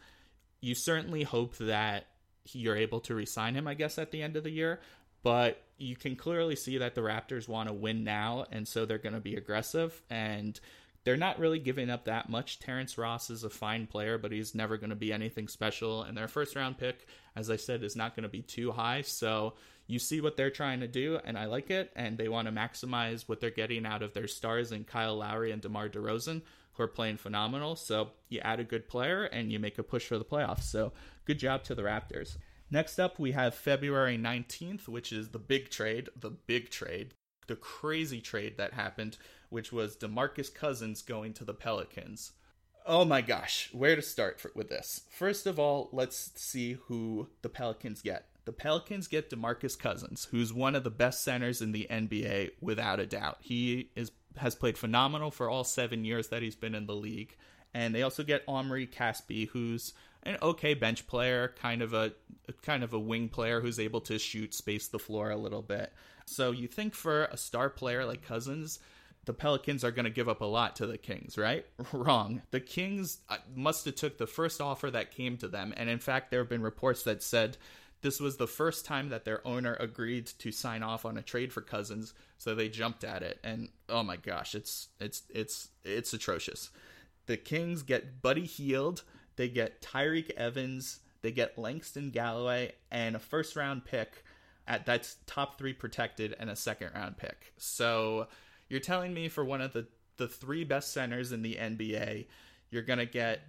You 0.61 0.75
certainly 0.75 1.23
hope 1.23 1.57
that 1.57 2.05
you're 2.51 2.75
able 2.75 2.99
to 3.01 3.15
resign 3.15 3.55
him, 3.55 3.67
I 3.67 3.73
guess, 3.73 3.97
at 3.97 4.11
the 4.11 4.21
end 4.21 4.35
of 4.35 4.43
the 4.43 4.51
year 4.51 4.79
but 5.23 5.61
you 5.77 5.95
can 5.95 6.15
clearly 6.15 6.55
see 6.55 6.77
that 6.79 6.95
the 6.95 7.01
Raptors 7.01 7.47
want 7.47 7.69
to 7.69 7.73
win 7.73 8.03
now, 8.03 8.45
and 8.51 8.67
so 8.67 8.85
they're 8.85 8.97
going 8.97 9.13
to 9.13 9.21
be 9.21 9.35
aggressive. 9.35 10.01
And 10.09 10.59
they're 11.05 11.17
not 11.17 11.39
really 11.39 11.59
giving 11.59 11.89
up 11.89 12.05
that 12.05 12.29
much. 12.29 12.59
Terrence 12.59 12.97
Ross 12.97 13.29
is 13.29 13.43
a 13.43 13.49
fine 13.49 13.87
player, 13.87 14.17
but 14.17 14.31
he's 14.31 14.53
never 14.53 14.77
going 14.77 14.89
to 14.89 14.95
be 14.95 15.13
anything 15.13 15.47
special. 15.47 16.03
And 16.03 16.17
their 16.17 16.27
first 16.27 16.55
round 16.55 16.77
pick, 16.77 17.07
as 17.35 17.49
I 17.49 17.55
said, 17.55 17.83
is 17.83 17.95
not 17.95 18.15
going 18.15 18.23
to 18.23 18.29
be 18.29 18.41
too 18.41 18.71
high. 18.71 19.01
So 19.01 19.53
you 19.87 19.97
see 19.97 20.21
what 20.21 20.35
they're 20.35 20.51
trying 20.51 20.81
to 20.81 20.87
do, 20.87 21.19
and 21.23 21.37
I 21.37 21.45
like 21.45 21.71
it. 21.71 21.91
And 21.95 22.17
they 22.17 22.27
want 22.27 22.47
to 22.47 22.53
maximize 22.53 23.27
what 23.27 23.39
they're 23.39 23.49
getting 23.49 23.85
out 23.85 24.03
of 24.03 24.13
their 24.13 24.27
stars 24.27 24.71
in 24.71 24.83
Kyle 24.83 25.15
Lowry 25.15 25.51
and 25.51 25.61
DeMar 25.61 25.89
DeRozan, 25.89 26.41
who 26.73 26.83
are 26.83 26.87
playing 26.87 27.17
phenomenal. 27.17 27.75
So 27.77 28.09
you 28.27 28.41
add 28.41 28.59
a 28.59 28.65
good 28.65 28.87
player 28.89 29.23
and 29.23 29.51
you 29.51 29.59
make 29.59 29.77
a 29.79 29.83
push 29.83 30.05
for 30.05 30.17
the 30.17 30.25
playoffs. 30.25 30.63
So 30.63 30.91
good 31.25 31.39
job 31.39 31.63
to 31.63 31.75
the 31.75 31.83
Raptors. 31.83 32.37
Next 32.71 32.99
up, 32.99 33.17
we 33.17 33.31
have 33.31 33.55
February 33.55 34.17
19th, 34.17 34.87
which 34.87 35.11
is 35.11 35.29
the 35.29 35.39
big 35.39 35.69
trade, 35.69 36.09
the 36.15 36.29
big 36.29 36.69
trade, 36.69 37.13
the 37.47 37.55
crazy 37.55 38.21
trade 38.21 38.57
that 38.57 38.73
happened, 38.73 39.17
which 39.49 39.71
was 39.71 39.97
DeMarcus 39.97 40.53
Cousins 40.53 41.01
going 41.01 41.33
to 41.33 41.43
the 41.43 41.53
Pelicans. 41.53 42.33
Oh 42.85 43.05
my 43.05 43.21
gosh, 43.21 43.69
where 43.71 43.95
to 43.95 44.01
start 44.01 44.39
for, 44.39 44.51
with 44.55 44.69
this? 44.69 45.01
First 45.09 45.47
of 45.47 45.59
all, 45.59 45.89
let's 45.91 46.31
see 46.35 46.73
who 46.87 47.29
the 47.41 47.49
Pelicans 47.49 48.01
get. 48.01 48.25
The 48.45 48.53
Pelicans 48.53 49.07
get 49.07 49.29
DeMarcus 49.29 49.77
Cousins, 49.77 50.27
who's 50.31 50.53
one 50.53 50.75
of 50.75 50.83
the 50.83 50.89
best 50.89 51.23
centers 51.23 51.61
in 51.61 51.71
the 51.71 51.87
NBA 51.89 52.51
without 52.61 52.99
a 52.99 53.05
doubt. 53.05 53.37
He 53.41 53.89
is 53.95 54.11
has 54.37 54.55
played 54.55 54.77
phenomenal 54.77 55.31
for 55.31 55.49
all 55.49 55.63
7 55.63 56.05
years 56.05 56.29
that 56.29 56.43
he's 56.43 56.55
been 56.55 56.75
in 56.75 56.85
the 56.85 56.95
league. 56.95 57.35
And 57.73 57.93
they 57.93 58.03
also 58.03 58.23
get 58.23 58.43
Omri 58.47 58.87
Casspi, 58.87 59.49
who's 59.49 59.93
an 60.23 60.37
okay 60.41 60.73
bench 60.73 61.07
player, 61.07 61.53
kind 61.61 61.81
of 61.81 61.93
a 61.93 62.13
kind 62.61 62.83
of 62.83 62.93
a 62.93 62.99
wing 62.99 63.29
player 63.29 63.61
who's 63.61 63.79
able 63.79 64.01
to 64.01 64.19
shoot, 64.19 64.53
space 64.53 64.87
the 64.87 64.99
floor 64.99 65.29
a 65.29 65.37
little 65.37 65.61
bit. 65.61 65.93
So 66.25 66.51
you 66.51 66.67
think 66.67 66.93
for 66.93 67.25
a 67.25 67.37
star 67.37 67.69
player 67.69 68.05
like 68.05 68.21
Cousins, 68.21 68.79
the 69.25 69.33
Pelicans 69.33 69.83
are 69.83 69.91
going 69.91 70.05
to 70.05 70.11
give 70.11 70.29
up 70.29 70.41
a 70.41 70.45
lot 70.45 70.75
to 70.77 70.87
the 70.87 70.97
Kings, 70.97 71.37
right? 71.37 71.65
Wrong. 71.93 72.41
The 72.51 72.59
Kings 72.59 73.19
uh, 73.29 73.37
must 73.55 73.85
have 73.85 73.95
took 73.95 74.17
the 74.17 74.27
first 74.27 74.61
offer 74.61 74.89
that 74.91 75.11
came 75.11 75.37
to 75.37 75.47
them, 75.47 75.73
and 75.77 75.89
in 75.89 75.99
fact, 75.99 76.31
there 76.31 76.39
have 76.39 76.49
been 76.49 76.61
reports 76.61 77.03
that 77.03 77.23
said 77.23 77.57
this 78.01 78.19
was 78.19 78.37
the 78.37 78.47
first 78.47 78.85
time 78.85 79.09
that 79.09 79.25
their 79.25 79.45
owner 79.45 79.75
agreed 79.79 80.27
to 80.39 80.51
sign 80.51 80.83
off 80.83 81.05
on 81.05 81.17
a 81.17 81.21
trade 81.21 81.51
for 81.51 81.61
Cousins, 81.61 82.13
so 82.37 82.55
they 82.55 82.69
jumped 82.69 83.03
at 83.03 83.23
it. 83.23 83.39
And 83.43 83.69
oh 83.89 84.03
my 84.03 84.15
gosh, 84.15 84.55
it's 84.55 84.87
it's 84.99 85.23
it's 85.29 85.69
it's 85.83 86.13
atrocious. 86.13 86.69
The 87.25 87.37
Kings 87.37 87.83
get 87.83 88.21
Buddy 88.21 88.45
Hield, 88.45 89.03
they 89.39 89.47
get 89.47 89.81
Tyreke 89.81 90.31
Evans, 90.31 90.99
they 91.21 91.31
get 91.31 91.57
Langston 91.57 92.09
Galloway, 92.09 92.73
and 92.91 93.15
a 93.15 93.19
first 93.19 93.55
round 93.55 93.85
pick 93.85 94.25
at 94.67 94.85
that's 94.85 95.15
top 95.27 95.57
three 95.57 95.71
protected 95.71 96.35
and 96.41 96.49
a 96.49 96.57
second 96.57 96.91
round 96.93 97.15
pick. 97.17 97.53
So 97.57 98.27
you're 98.67 98.81
telling 98.81 99.13
me 99.13 99.29
for 99.29 99.45
one 99.45 99.61
of 99.61 99.71
the 99.71 99.87
the 100.17 100.27
three 100.27 100.65
best 100.65 100.91
centers 100.91 101.31
in 101.31 101.41
the 101.41 101.55
NBA, 101.55 102.25
you're 102.69 102.81
gonna 102.83 103.05
get 103.05 103.39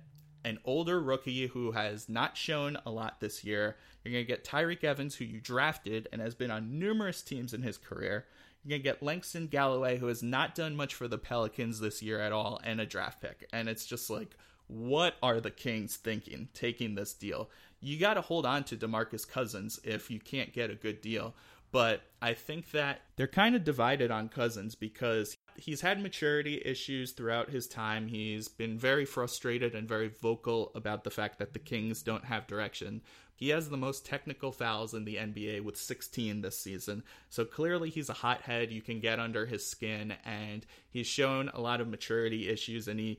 an 0.44 0.60
older 0.64 1.02
rookie 1.02 1.48
who 1.48 1.72
has 1.72 2.08
not 2.08 2.36
shown 2.36 2.78
a 2.86 2.90
lot 2.92 3.18
this 3.18 3.42
year. 3.42 3.76
You're 4.04 4.12
going 4.12 4.24
to 4.24 4.28
get 4.28 4.42
Tyreke 4.42 4.84
Evans, 4.84 5.14
who 5.14 5.26
you 5.26 5.38
drafted 5.38 6.08
and 6.14 6.22
has 6.22 6.34
been 6.34 6.50
on 6.50 6.78
numerous 6.78 7.20
teams 7.20 7.52
in 7.52 7.60
his 7.60 7.76
career. 7.76 8.24
You're 8.64 8.70
going 8.70 8.80
to 8.80 8.84
get 8.84 9.02
Langston 9.02 9.48
Galloway, 9.48 9.98
who 9.98 10.06
has 10.06 10.22
not 10.22 10.54
done 10.54 10.76
much 10.76 10.94
for 10.94 11.08
the 11.08 11.18
Pelicans 11.18 11.78
this 11.78 12.00
year 12.00 12.20
at 12.20 12.32
all, 12.32 12.58
and 12.64 12.80
a 12.80 12.86
draft 12.86 13.20
pick. 13.20 13.46
And 13.52 13.68
it's 13.68 13.84
just 13.84 14.08
like, 14.08 14.34
what 14.70 15.16
are 15.22 15.40
the 15.40 15.50
Kings 15.50 15.96
thinking 15.96 16.48
taking 16.54 16.94
this 16.94 17.12
deal? 17.12 17.50
You 17.80 17.98
got 17.98 18.14
to 18.14 18.20
hold 18.20 18.46
on 18.46 18.64
to 18.64 18.76
DeMarcus 18.76 19.28
Cousins 19.28 19.80
if 19.84 20.10
you 20.10 20.20
can't 20.20 20.52
get 20.52 20.70
a 20.70 20.74
good 20.74 21.00
deal. 21.00 21.34
But 21.72 22.02
I 22.20 22.34
think 22.34 22.72
that 22.72 23.02
they're 23.16 23.28
kind 23.28 23.54
of 23.54 23.62
divided 23.62 24.10
on 24.10 24.28
Cousins 24.28 24.74
because 24.74 25.36
he's 25.56 25.80
had 25.80 26.02
maturity 26.02 26.60
issues 26.64 27.12
throughout 27.12 27.50
his 27.50 27.68
time. 27.68 28.08
He's 28.08 28.48
been 28.48 28.76
very 28.76 29.04
frustrated 29.04 29.74
and 29.74 29.88
very 29.88 30.08
vocal 30.08 30.72
about 30.74 31.04
the 31.04 31.10
fact 31.10 31.38
that 31.38 31.52
the 31.52 31.60
Kings 31.60 32.02
don't 32.02 32.24
have 32.24 32.48
direction. 32.48 33.02
He 33.36 33.50
has 33.50 33.70
the 33.70 33.76
most 33.76 34.04
technical 34.04 34.52
fouls 34.52 34.94
in 34.94 35.04
the 35.04 35.16
NBA 35.16 35.62
with 35.62 35.76
16 35.76 36.42
this 36.42 36.58
season. 36.58 37.04
So 37.28 37.44
clearly 37.44 37.88
he's 37.88 38.10
a 38.10 38.14
hothead. 38.14 38.72
You 38.72 38.82
can 38.82 39.00
get 39.00 39.20
under 39.20 39.46
his 39.46 39.66
skin 39.66 40.14
and 40.24 40.66
he's 40.90 41.06
shown 41.06 41.50
a 41.54 41.60
lot 41.60 41.80
of 41.80 41.88
maturity 41.88 42.48
issues 42.48 42.88
and 42.88 42.98
he 42.98 43.18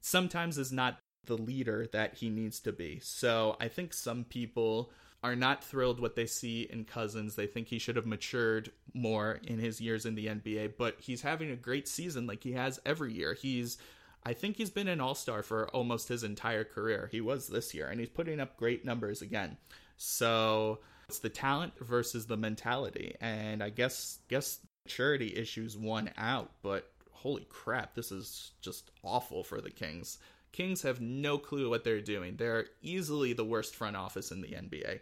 sometimes 0.00 0.58
is 0.58 0.72
not 0.72 0.98
the 1.26 1.36
leader 1.36 1.86
that 1.92 2.14
he 2.14 2.30
needs 2.30 2.60
to 2.60 2.72
be. 2.72 2.98
So 3.02 3.56
I 3.60 3.68
think 3.68 3.92
some 3.92 4.24
people 4.24 4.90
are 5.22 5.36
not 5.36 5.62
thrilled 5.62 6.00
what 6.00 6.16
they 6.16 6.26
see 6.26 6.62
in 6.70 6.84
Cousins. 6.84 7.36
They 7.36 7.46
think 7.46 7.68
he 7.68 7.78
should 7.78 7.96
have 7.96 8.06
matured 8.06 8.70
more 8.94 9.38
in 9.44 9.58
his 9.58 9.80
years 9.80 10.06
in 10.06 10.14
the 10.14 10.26
NBA, 10.26 10.74
but 10.78 10.96
he's 10.98 11.22
having 11.22 11.50
a 11.50 11.56
great 11.56 11.86
season 11.86 12.26
like 12.26 12.42
he 12.42 12.52
has 12.52 12.80
every 12.86 13.12
year. 13.12 13.34
He's 13.34 13.78
I 14.24 14.34
think 14.34 14.56
he's 14.56 14.70
been 14.70 14.88
an 14.88 15.00
all-star 15.00 15.42
for 15.42 15.68
almost 15.68 16.08
his 16.08 16.24
entire 16.24 16.64
career. 16.64 17.08
He 17.10 17.22
was 17.22 17.48
this 17.48 17.74
year 17.74 17.88
and 17.88 17.98
he's 17.98 18.10
putting 18.10 18.38
up 18.38 18.56
great 18.58 18.84
numbers 18.84 19.22
again. 19.22 19.56
So, 19.96 20.80
it's 21.08 21.20
the 21.20 21.30
talent 21.30 21.72
versus 21.80 22.26
the 22.26 22.36
mentality 22.36 23.14
and 23.20 23.62
I 23.62 23.70
guess 23.70 24.18
guess 24.28 24.60
maturity 24.86 25.34
issues 25.36 25.76
won 25.76 26.10
out, 26.16 26.50
but 26.62 26.89
holy 27.22 27.46
crap, 27.48 27.94
this 27.94 28.10
is 28.10 28.52
just 28.60 28.90
awful 29.02 29.44
for 29.44 29.60
the 29.60 29.70
Kings. 29.70 30.18
Kings 30.52 30.82
have 30.82 31.00
no 31.00 31.38
clue 31.38 31.70
what 31.70 31.84
they're 31.84 32.00
doing. 32.00 32.36
They're 32.36 32.66
easily 32.82 33.32
the 33.32 33.44
worst 33.44 33.74
front 33.76 33.96
office 33.96 34.32
in 34.32 34.40
the 34.40 34.48
NBA. 34.48 35.00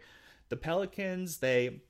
The 0.49 0.57
Pelicans, 0.57 1.37
they 1.37 1.81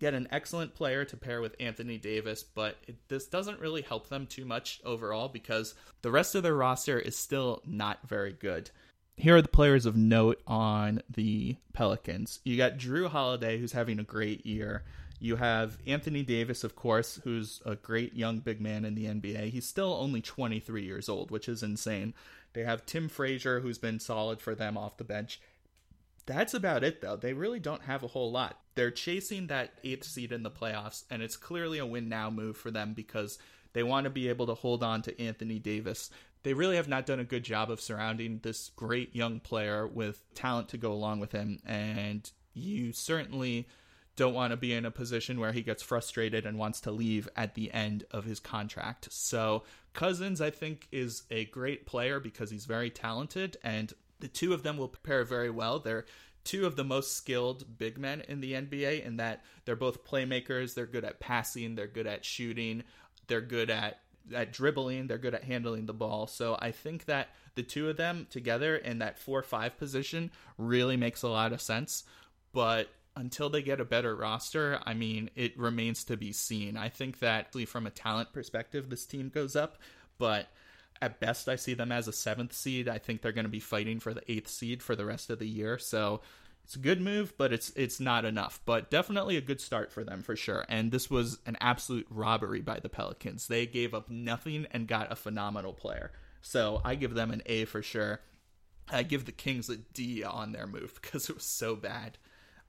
get 0.00 0.14
an 0.14 0.28
excellent 0.32 0.74
player 0.74 1.04
to 1.04 1.16
pair 1.16 1.40
with 1.40 1.54
Anthony 1.60 1.98
Davis, 1.98 2.42
but 2.42 2.76
it, 2.88 2.96
this 3.08 3.26
doesn't 3.26 3.60
really 3.60 3.82
help 3.82 4.08
them 4.08 4.26
too 4.26 4.44
much 4.44 4.80
overall 4.84 5.28
because 5.28 5.74
the 6.02 6.10
rest 6.10 6.34
of 6.34 6.42
their 6.42 6.54
roster 6.54 6.98
is 6.98 7.16
still 7.16 7.62
not 7.66 7.98
very 8.08 8.32
good. 8.32 8.70
Here 9.16 9.36
are 9.36 9.42
the 9.42 9.48
players 9.48 9.86
of 9.86 9.96
note 9.96 10.40
on 10.46 11.02
the 11.10 11.56
Pelicans. 11.74 12.40
You 12.44 12.56
got 12.56 12.78
Jrue 12.78 13.08
Holiday, 13.08 13.58
who's 13.58 13.72
having 13.72 13.98
a 13.98 14.04
great 14.04 14.46
year. 14.46 14.82
You 15.22 15.36
have 15.36 15.76
Anthony 15.86 16.22
Davis, 16.22 16.64
of 16.64 16.74
course, 16.74 17.20
who's 17.24 17.60
a 17.66 17.76
great 17.76 18.14
young 18.14 18.38
big 18.38 18.58
man 18.58 18.86
in 18.86 18.94
the 18.94 19.04
NBA. 19.04 19.50
He's 19.50 19.66
still 19.66 19.92
only 19.92 20.22
23 20.22 20.82
years 20.82 21.10
old, 21.10 21.30
which 21.30 21.46
is 21.46 21.62
insane. 21.62 22.14
They 22.54 22.64
have 22.64 22.86
Tim 22.86 23.08
Frazier, 23.08 23.60
who's 23.60 23.78
been 23.78 24.00
solid 24.00 24.40
for 24.40 24.54
them 24.54 24.78
off 24.78 24.96
the 24.96 25.04
bench. 25.04 25.38
That's 26.24 26.54
about 26.54 26.84
it, 26.84 27.02
though. 27.02 27.16
They 27.16 27.34
really 27.34 27.60
don't 27.60 27.82
have 27.82 28.02
a 28.02 28.08
whole 28.08 28.32
lot. 28.32 28.60
They're 28.76 28.90
chasing 28.90 29.48
that 29.48 29.74
eighth 29.84 30.04
seed 30.04 30.32
in 30.32 30.42
the 30.42 30.50
playoffs, 30.50 31.04
and 31.10 31.22
it's 31.22 31.36
clearly 31.36 31.78
a 31.78 31.86
win 31.86 32.08
now 32.08 32.30
move 32.30 32.56
for 32.56 32.70
them 32.70 32.94
because 32.94 33.38
they 33.74 33.82
want 33.82 34.04
to 34.04 34.10
be 34.10 34.28
able 34.28 34.46
to 34.46 34.54
hold 34.54 34.82
on 34.82 35.02
to 35.02 35.20
Anthony 35.20 35.58
Davis. 35.58 36.10
They 36.44 36.54
really 36.54 36.76
have 36.76 36.88
not 36.88 37.04
done 37.04 37.20
a 37.20 37.24
good 37.24 37.42
job 37.42 37.70
of 37.70 37.80
surrounding 37.80 38.40
this 38.42 38.70
great 38.74 39.14
young 39.14 39.40
player 39.40 39.86
with 39.86 40.22
talent 40.34 40.70
to 40.70 40.78
go 40.78 40.92
along 40.92 41.20
with 41.20 41.32
him, 41.32 41.58
and 41.66 42.30
you 42.54 42.92
certainly 42.92 43.68
don't 44.20 44.34
want 44.34 44.50
to 44.50 44.56
be 44.58 44.74
in 44.74 44.84
a 44.84 44.90
position 44.90 45.40
where 45.40 45.52
he 45.52 45.62
gets 45.62 45.82
frustrated 45.82 46.44
and 46.44 46.58
wants 46.58 46.78
to 46.82 46.90
leave 46.90 47.26
at 47.36 47.54
the 47.54 47.72
end 47.72 48.04
of 48.10 48.26
his 48.26 48.38
contract. 48.38 49.08
So, 49.10 49.62
Cousins, 49.94 50.42
I 50.42 50.50
think, 50.50 50.88
is 50.92 51.22
a 51.30 51.46
great 51.46 51.86
player 51.86 52.20
because 52.20 52.50
he's 52.50 52.66
very 52.66 52.90
talented, 52.90 53.56
and 53.64 53.94
the 54.18 54.28
two 54.28 54.52
of 54.52 54.62
them 54.62 54.76
will 54.76 54.88
pair 54.88 55.24
very 55.24 55.48
well. 55.48 55.78
They're 55.78 56.04
two 56.44 56.66
of 56.66 56.76
the 56.76 56.84
most 56.84 57.16
skilled 57.16 57.78
big 57.78 57.96
men 57.96 58.22
in 58.28 58.42
the 58.42 58.52
NBA 58.52 59.06
in 59.06 59.16
that 59.16 59.42
they're 59.64 59.74
both 59.74 60.04
playmakers. 60.04 60.74
They're 60.74 60.84
good 60.84 61.06
at 61.06 61.18
passing, 61.18 61.74
they're 61.74 61.86
good 61.86 62.06
at 62.06 62.22
shooting, 62.22 62.82
they're 63.26 63.40
good 63.40 63.70
at 63.70 64.00
at 64.34 64.52
dribbling, 64.52 65.06
they're 65.06 65.16
good 65.16 65.34
at 65.34 65.44
handling 65.44 65.86
the 65.86 65.94
ball. 65.94 66.26
So 66.26 66.58
I 66.60 66.72
think 66.72 67.06
that 67.06 67.28
the 67.54 67.62
two 67.62 67.88
of 67.88 67.96
them 67.96 68.26
together 68.28 68.76
in 68.76 68.98
that 68.98 69.18
4-5 69.18 69.78
position 69.78 70.30
really 70.58 70.98
makes 70.98 71.22
a 71.22 71.28
lot 71.28 71.54
of 71.54 71.62
sense. 71.62 72.04
But 72.52 72.90
until 73.20 73.50
they 73.50 73.62
get 73.62 73.80
a 73.80 73.84
better 73.84 74.16
roster, 74.16 74.80
I 74.84 74.94
mean, 74.94 75.30
it 75.36 75.58
remains 75.58 76.04
to 76.04 76.16
be 76.16 76.32
seen. 76.32 76.76
I 76.76 76.88
think 76.88 77.18
that 77.20 77.54
from 77.68 77.86
a 77.86 77.90
talent 77.90 78.32
perspective, 78.32 78.88
this 78.88 79.04
team 79.04 79.28
goes 79.28 79.54
up, 79.54 79.78
but 80.18 80.48
at 81.02 81.20
best, 81.20 81.48
I 81.48 81.56
see 81.56 81.74
them 81.74 81.92
as 81.92 82.08
a 82.08 82.12
seventh 82.12 82.52
seed. 82.52 82.88
I 82.88 82.98
think 82.98 83.20
they're 83.20 83.32
going 83.32 83.44
to 83.44 83.50
be 83.50 83.60
fighting 83.60 84.00
for 84.00 84.14
the 84.14 84.30
eighth 84.30 84.48
seed 84.48 84.82
for 84.82 84.96
the 84.96 85.04
rest 85.04 85.30
of 85.30 85.38
the 85.38 85.48
year. 85.48 85.78
So 85.78 86.20
it's 86.64 86.76
a 86.76 86.80
good 86.80 87.00
move, 87.00 87.36
but 87.36 87.52
it's 87.52 87.70
it's 87.74 88.00
not 88.00 88.24
enough. 88.24 88.60
But 88.64 88.90
definitely 88.90 89.36
a 89.36 89.42
good 89.42 89.60
start 89.60 89.92
for 89.92 90.04
them 90.04 90.22
for 90.22 90.36
sure. 90.36 90.64
And 90.68 90.90
this 90.90 91.10
was 91.10 91.38
an 91.46 91.56
absolute 91.60 92.06
robbery 92.10 92.60
by 92.60 92.80
the 92.80 92.88
Pelicans. 92.88 93.48
They 93.48 93.66
gave 93.66 93.94
up 93.94 94.10
nothing 94.10 94.66
and 94.70 94.86
got 94.86 95.12
a 95.12 95.16
phenomenal 95.16 95.72
player. 95.72 96.12
So 96.42 96.80
I 96.84 96.94
give 96.94 97.14
them 97.14 97.30
an 97.30 97.42
A 97.46 97.64
for 97.64 97.82
sure. 97.82 98.20
I 98.90 99.02
give 99.02 99.24
the 99.24 99.32
Kings 99.32 99.68
a 99.68 99.76
D 99.76 100.22
on 100.22 100.52
their 100.52 100.66
move 100.66 100.94
because 101.02 101.28
it 101.28 101.34
was 101.34 101.44
so 101.44 101.76
bad. 101.76 102.18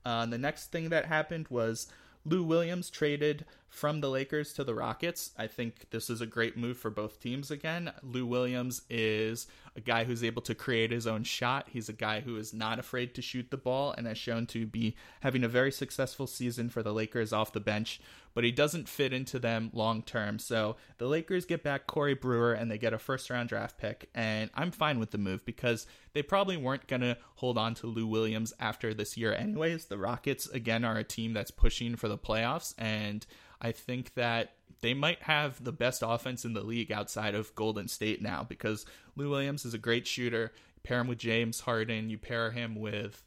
Uh, 0.05 0.25
the 0.25 0.37
next 0.37 0.71
thing 0.71 0.89
that 0.89 1.05
happened 1.05 1.47
was 1.49 1.87
Lou 2.25 2.43
Williams 2.43 2.89
traded 2.89 3.45
from 3.67 4.01
the 4.01 4.09
Lakers 4.09 4.53
to 4.53 4.63
the 4.63 4.75
Rockets. 4.75 5.31
I 5.37 5.47
think 5.47 5.89
this 5.91 6.09
is 6.09 6.21
a 6.21 6.25
great 6.25 6.57
move 6.57 6.77
for 6.77 6.89
both 6.89 7.21
teams 7.21 7.49
again. 7.49 7.91
Lou 8.03 8.25
Williams 8.25 8.81
is 8.89 9.47
a 9.75 9.79
guy 9.79 10.03
who's 10.03 10.23
able 10.23 10.41
to 10.43 10.53
create 10.53 10.91
his 10.91 11.07
own 11.07 11.23
shot. 11.23 11.69
He's 11.71 11.89
a 11.89 11.93
guy 11.93 12.19
who 12.19 12.35
is 12.35 12.53
not 12.53 12.79
afraid 12.79 13.15
to 13.15 13.21
shoot 13.21 13.49
the 13.49 13.57
ball 13.57 13.93
and 13.97 14.05
has 14.05 14.17
shown 14.17 14.45
to 14.47 14.65
be 14.67 14.95
having 15.21 15.43
a 15.43 15.47
very 15.47 15.71
successful 15.71 16.27
season 16.27 16.69
for 16.69 16.83
the 16.83 16.93
Lakers 16.93 17.31
off 17.31 17.53
the 17.53 17.59
bench, 17.59 18.01
but 18.33 18.43
he 18.43 18.51
doesn't 18.51 18.89
fit 18.89 19.13
into 19.13 19.39
them 19.39 19.69
long 19.73 20.01
term. 20.01 20.39
So 20.39 20.77
the 20.97 21.07
Lakers 21.07 21.45
get 21.45 21.63
back 21.63 21.87
Corey 21.87 22.13
Brewer 22.13 22.53
and 22.53 22.69
they 22.69 22.77
get 22.77 22.93
a 22.93 22.99
first 22.99 23.29
round 23.29 23.49
draft 23.49 23.77
pick, 23.77 24.09
and 24.13 24.49
I'm 24.53 24.71
fine 24.71 24.99
with 24.99 25.11
the 25.11 25.17
move 25.17 25.45
because 25.45 25.87
they 26.13 26.21
probably 26.21 26.57
weren't 26.57 26.87
going 26.87 27.01
to 27.01 27.17
hold 27.35 27.57
on 27.57 27.75
to 27.75 27.87
Lou 27.87 28.07
Williams 28.07 28.53
after 28.59 28.93
this 28.93 29.17
year, 29.17 29.33
anyways. 29.33 29.85
The 29.85 29.97
Rockets, 29.97 30.47
again, 30.47 30.83
are 30.85 30.97
a 30.97 31.03
team 31.03 31.33
that's 31.33 31.51
pushing 31.51 31.95
for 31.95 32.07
the 32.07 32.17
playoffs, 32.17 32.73
and 32.77 33.25
I 33.61 33.71
think 33.71 34.15
that 34.15 34.53
they 34.81 34.93
might 34.93 35.21
have 35.23 35.63
the 35.63 35.71
best 35.71 36.03
offense 36.05 36.43
in 36.43 36.53
the 36.53 36.63
league 36.63 36.91
outside 36.91 37.35
of 37.35 37.53
Golden 37.55 37.87
State 37.87 38.21
now 38.21 38.43
because 38.47 38.85
Lou 39.15 39.29
Williams 39.29 39.65
is 39.65 39.73
a 39.73 39.79
great 39.79 40.07
shooter. 40.07 40.51
You 40.75 40.81
pair 40.83 40.99
him 40.99 41.07
with 41.07 41.19
James 41.19 41.61
Harden, 41.61 42.09
you 42.09 42.17
pair 42.17 42.51
him 42.51 42.75
with 42.75 43.23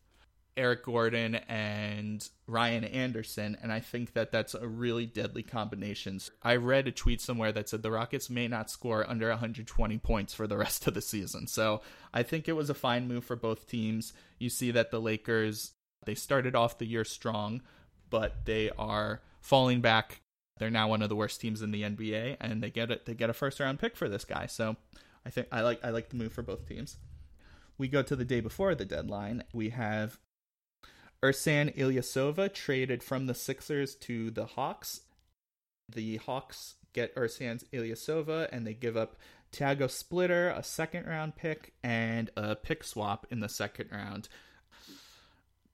Eric 0.57 0.85
Gordon 0.85 1.35
and 1.35 2.29
Ryan 2.47 2.85
Anderson, 2.85 3.57
and 3.63 3.73
I 3.73 3.81
think 3.81 4.13
that 4.13 4.31
that's 4.31 4.55
a 4.55 4.67
really 4.67 5.07
deadly 5.07 5.43
combination. 5.43 6.21
I 6.43 6.57
read 6.57 6.87
a 6.87 6.93
tweet 6.93 7.21
somewhere 7.21 7.53
that 7.53 7.69
said 7.69 7.83
the 7.83 7.91
Rockets 7.91 8.31
may 8.31 8.49
not 8.49 8.71
score 8.71 9.09
under 9.09 9.29
120 9.29 9.99
points 9.99 10.35
for 10.35 10.47
the 10.47 10.57
rest 10.57 10.87
of 10.87 10.95
the 10.95 11.03
season. 11.03 11.47
So 11.47 11.83
I 12.13 12.23
think 12.23 12.49
it 12.49 12.53
was 12.53 12.71
a 12.71 12.75
fine 12.75 13.09
move 13.09 13.25
for 13.25 13.37
both 13.37 13.67
teams. 13.69 14.13
You 14.39 14.51
see 14.51 14.71
that 14.71 14.91
the 14.91 15.01
Lakers 15.01 15.73
they 16.07 16.15
started 16.15 16.55
off 16.55 16.79
the 16.79 16.87
year 16.87 17.05
strong, 17.05 17.63
but 18.11 18.45
they 18.45 18.71
are 18.79 19.23
falling 19.41 19.81
back 19.81 20.21
they're 20.59 20.71
now 20.71 20.89
one 20.89 21.03
of 21.03 21.09
the 21.09 21.17
worst 21.17 21.41
teams 21.41 21.63
in 21.63 21.73
the 21.73 21.83
NBA, 21.83 22.37
and 22.41 22.63
they 22.63 22.71
get 22.71 22.91
it. 22.91 23.07
They 23.07 23.15
get 23.15 23.31
a 23.31 23.35
first 23.35 23.59
round 23.61 23.79
pick 23.79 23.97
for 23.97 24.09
this 24.09 24.25
guy. 24.25 24.47
So 24.47 24.77
I 25.27 25.31
think 25.31 25.49
I 25.51 25.63
like 25.63 25.85
I 25.85 25.91
like 25.91 26.11
the 26.11 26.17
move 26.17 26.33
for 26.33 26.43
both 26.43 26.69
teams. 26.69 26.97
We 27.77 27.89
go 27.89 28.03
to 28.03 28.15
the 28.15 28.25
day 28.25 28.41
before 28.41 28.75
the 28.75 28.85
deadline. 28.85 29.43
We 29.53 29.71
have 29.71 30.19
Ersan 31.25 31.75
Ilyasova 31.75 32.52
traded 32.52 33.02
from 33.02 33.25
the 33.25 33.35
Sixers 33.35 33.95
to 33.95 34.31
the 34.31 34.45
Hawks. 34.45 35.00
The 35.88 36.19
Hawks 36.19 36.75
get 36.93 37.16
Ersan's 37.16 37.64
Ilyasova, 37.73 38.50
and 38.52 38.66
they 38.66 38.75
give 38.75 38.95
up 38.95 39.16
Tiago 39.50 39.87
Splitter, 39.87 40.50
a 40.50 40.62
second 40.62 41.07
round 41.07 41.35
pick, 41.35 41.73
and 41.83 42.31
a 42.37 42.54
pick 42.54 42.85
swap 42.85 43.26
in 43.31 43.40
the 43.40 43.49
second 43.49 43.88
round. 43.90 44.28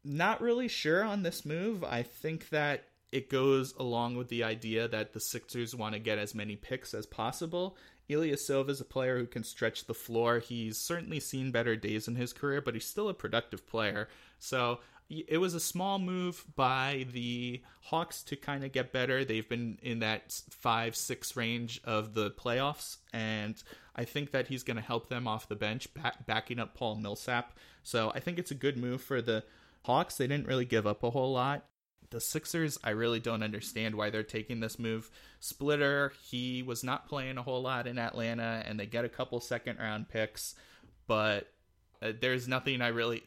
Not 0.04 0.40
really 0.40 0.68
sure 0.68 1.02
on 1.02 1.24
this 1.24 1.44
move. 1.44 1.82
I 1.82 2.04
think 2.04 2.50
that 2.50 2.84
it 3.10 3.28
goes 3.28 3.74
along 3.76 4.16
with 4.16 4.28
the 4.28 4.44
idea 4.44 4.86
that 4.86 5.14
the 5.14 5.20
Sixers 5.20 5.74
want 5.74 5.94
to 5.94 5.98
get 5.98 6.18
as 6.18 6.32
many 6.32 6.54
picks 6.54 6.94
as 6.94 7.06
possible. 7.06 7.76
Ilyasova 8.08 8.70
is 8.70 8.80
a 8.80 8.84
player 8.84 9.18
who 9.18 9.26
can 9.26 9.42
stretch 9.42 9.86
the 9.86 9.94
floor. 9.94 10.38
He's 10.38 10.78
certainly 10.78 11.18
seen 11.18 11.50
better 11.50 11.74
days 11.74 12.06
in 12.06 12.14
his 12.14 12.32
career, 12.32 12.60
but 12.60 12.74
he's 12.74 12.86
still 12.86 13.08
a 13.08 13.14
productive 13.14 13.66
player. 13.66 14.08
So 14.38 14.78
it 15.10 15.38
was 15.38 15.54
a 15.54 15.60
small 15.60 15.98
move 15.98 16.44
by 16.54 17.06
the 17.12 17.62
Hawks 17.82 18.22
to 18.24 18.36
kind 18.36 18.64
of 18.64 18.70
get 18.70 18.92
better. 18.92 19.24
They've 19.24 19.48
been 19.48 19.78
in 19.82 19.98
that 19.98 20.40
five, 20.50 20.94
six 20.94 21.36
range 21.36 21.80
of 21.84 22.14
the 22.14 22.30
playoffs, 22.30 22.98
and 23.12 23.60
I 23.96 24.04
think 24.04 24.30
that 24.30 24.46
he's 24.46 24.62
going 24.62 24.76
to 24.76 24.82
help 24.82 25.08
them 25.08 25.26
off 25.26 25.48
the 25.48 25.56
bench, 25.56 25.92
back, 25.94 26.26
backing 26.26 26.60
up 26.60 26.74
Paul 26.74 26.94
Millsap. 26.96 27.58
So 27.82 28.12
I 28.14 28.20
think 28.20 28.38
it's 28.38 28.52
a 28.52 28.54
good 28.56 28.76
move 28.76 29.02
for 29.02 29.20
the 29.20 29.42
Hawks. 29.82 30.16
They 30.16 30.28
didn't 30.28 30.46
really 30.46 30.64
give 30.64 30.86
up 30.86 31.02
a 31.02 31.10
whole 31.10 31.32
lot. 31.32 31.66
The 32.10 32.20
Sixers, 32.20 32.78
I 32.82 32.90
really 32.90 33.20
don't 33.20 33.42
understand 33.42 33.94
why 33.94 34.10
they're 34.10 34.22
taking 34.22 34.60
this 34.60 34.78
move. 34.78 35.10
Splitter, 35.40 36.12
he 36.22 36.62
was 36.62 36.84
not 36.84 37.08
playing 37.08 37.38
a 37.38 37.42
whole 37.42 37.62
lot 37.62 37.86
in 37.86 37.98
Atlanta, 37.98 38.62
and 38.66 38.78
they 38.78 38.86
get 38.86 39.04
a 39.04 39.08
couple 39.08 39.40
second 39.40 39.78
round 39.78 40.08
picks, 40.08 40.54
but 41.06 41.48
uh, 42.02 42.12
there's 42.20 42.48
nothing 42.48 42.80
I 42.80 42.88
really, 42.88 43.22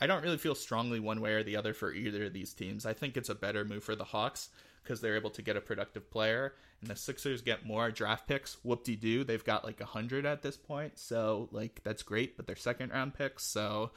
I 0.00 0.06
don't 0.06 0.22
really 0.22 0.38
feel 0.38 0.54
strongly 0.54 1.00
one 1.00 1.20
way 1.20 1.32
or 1.32 1.42
the 1.42 1.56
other 1.56 1.74
for 1.74 1.92
either 1.92 2.24
of 2.24 2.32
these 2.32 2.54
teams. 2.54 2.86
I 2.86 2.92
think 2.92 3.16
it's 3.16 3.28
a 3.28 3.34
better 3.34 3.64
move 3.64 3.84
for 3.84 3.94
the 3.94 4.04
Hawks 4.04 4.48
because 4.82 5.00
they're 5.00 5.16
able 5.16 5.30
to 5.30 5.42
get 5.42 5.56
a 5.56 5.60
productive 5.60 6.10
player, 6.10 6.54
and 6.80 6.90
the 6.90 6.96
Sixers 6.96 7.42
get 7.42 7.66
more 7.66 7.90
draft 7.90 8.28
picks. 8.28 8.58
Whoop 8.62 8.84
de 8.84 8.96
doo, 8.96 9.24
they've 9.24 9.44
got 9.44 9.64
like 9.64 9.80
a 9.80 9.86
hundred 9.86 10.26
at 10.26 10.42
this 10.42 10.56
point, 10.56 10.98
so 10.98 11.48
like 11.52 11.80
that's 11.84 12.02
great. 12.02 12.36
But 12.36 12.46
they're 12.46 12.56
second 12.56 12.92
round 12.92 13.14
picks, 13.14 13.44
so 13.44 13.92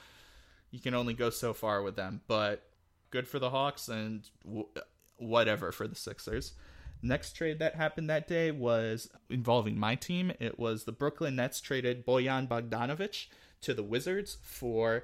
you 0.72 0.80
can 0.80 0.94
only 0.94 1.14
go 1.14 1.30
so 1.30 1.54
far 1.54 1.82
with 1.82 1.96
them. 1.96 2.22
But 2.28 2.64
good 3.12 3.28
for 3.28 3.40
the 3.40 3.50
Hawks 3.50 3.90
and 3.90 4.28
w- 4.46 4.68
whatever 5.18 5.72
for 5.72 5.88
the 5.88 5.96
Sixers. 5.96 6.54
Next 7.02 7.34
trade 7.34 7.60
that 7.60 7.76
happened 7.76 8.10
that 8.10 8.28
day 8.28 8.52
was 8.52 9.10
involving 9.30 9.78
my 9.78 9.96
team. 9.96 10.32
It 10.40 10.58
was 10.58 10.84
the 10.84 10.92
Brooklyn 10.92 11.36
Nets 11.36 11.62
traded 11.62 12.06
Bojan 12.06 12.48
Bogdanovic 12.48 13.28
to 13.62 13.74
the 13.74 13.84
Wizards 13.84 14.38
for 14.42 15.04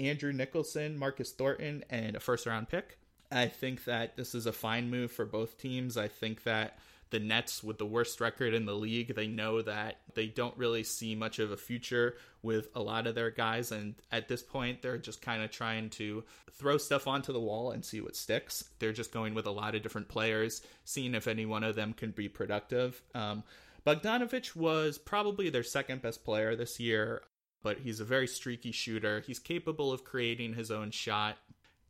Andrew 0.00 0.32
Nicholson, 0.32 0.98
Marcus 0.98 1.32
Thornton, 1.32 1.84
and 1.90 2.16
a 2.16 2.20
first 2.20 2.46
round 2.46 2.68
pick. 2.68 2.98
I 3.30 3.46
think 3.48 3.84
that 3.84 4.16
this 4.16 4.34
is 4.34 4.46
a 4.46 4.52
fine 4.52 4.90
move 4.90 5.10
for 5.10 5.24
both 5.24 5.58
teams. 5.58 5.96
I 5.96 6.08
think 6.08 6.44
that 6.44 6.78
the 7.10 7.20
Nets, 7.20 7.62
with 7.62 7.78
the 7.78 7.86
worst 7.86 8.20
record 8.20 8.54
in 8.54 8.66
the 8.66 8.74
league, 8.74 9.14
they 9.14 9.28
know 9.28 9.62
that 9.62 9.98
they 10.14 10.26
don't 10.26 10.56
really 10.56 10.82
see 10.82 11.14
much 11.14 11.38
of 11.38 11.52
a 11.52 11.56
future 11.56 12.16
with 12.42 12.68
a 12.74 12.82
lot 12.82 13.06
of 13.06 13.14
their 13.14 13.30
guys. 13.30 13.70
And 13.70 13.94
at 14.10 14.28
this 14.28 14.42
point, 14.42 14.82
they're 14.82 14.98
just 14.98 15.22
kind 15.22 15.42
of 15.42 15.50
trying 15.50 15.90
to 15.90 16.24
throw 16.52 16.76
stuff 16.76 17.06
onto 17.06 17.32
the 17.32 17.40
wall 17.40 17.70
and 17.70 17.84
see 17.84 18.00
what 18.00 18.16
sticks. 18.16 18.64
They're 18.78 18.92
just 18.92 19.12
going 19.12 19.34
with 19.34 19.46
a 19.46 19.52
lot 19.52 19.74
of 19.74 19.82
different 19.82 20.08
players, 20.08 20.62
seeing 20.84 21.14
if 21.14 21.28
any 21.28 21.46
one 21.46 21.62
of 21.62 21.76
them 21.76 21.92
can 21.92 22.10
be 22.10 22.28
productive. 22.28 23.00
Um, 23.14 23.44
Bogdanovic 23.86 24.56
was 24.56 24.98
probably 24.98 25.50
their 25.50 25.62
second 25.62 26.02
best 26.02 26.24
player 26.24 26.56
this 26.56 26.80
year 26.80 27.22
but 27.64 27.78
he's 27.78 27.98
a 27.98 28.04
very 28.04 28.28
streaky 28.28 28.70
shooter. 28.70 29.24
He's 29.26 29.38
capable 29.40 29.90
of 29.90 30.04
creating 30.04 30.52
his 30.52 30.70
own 30.70 30.90
shot. 30.92 31.38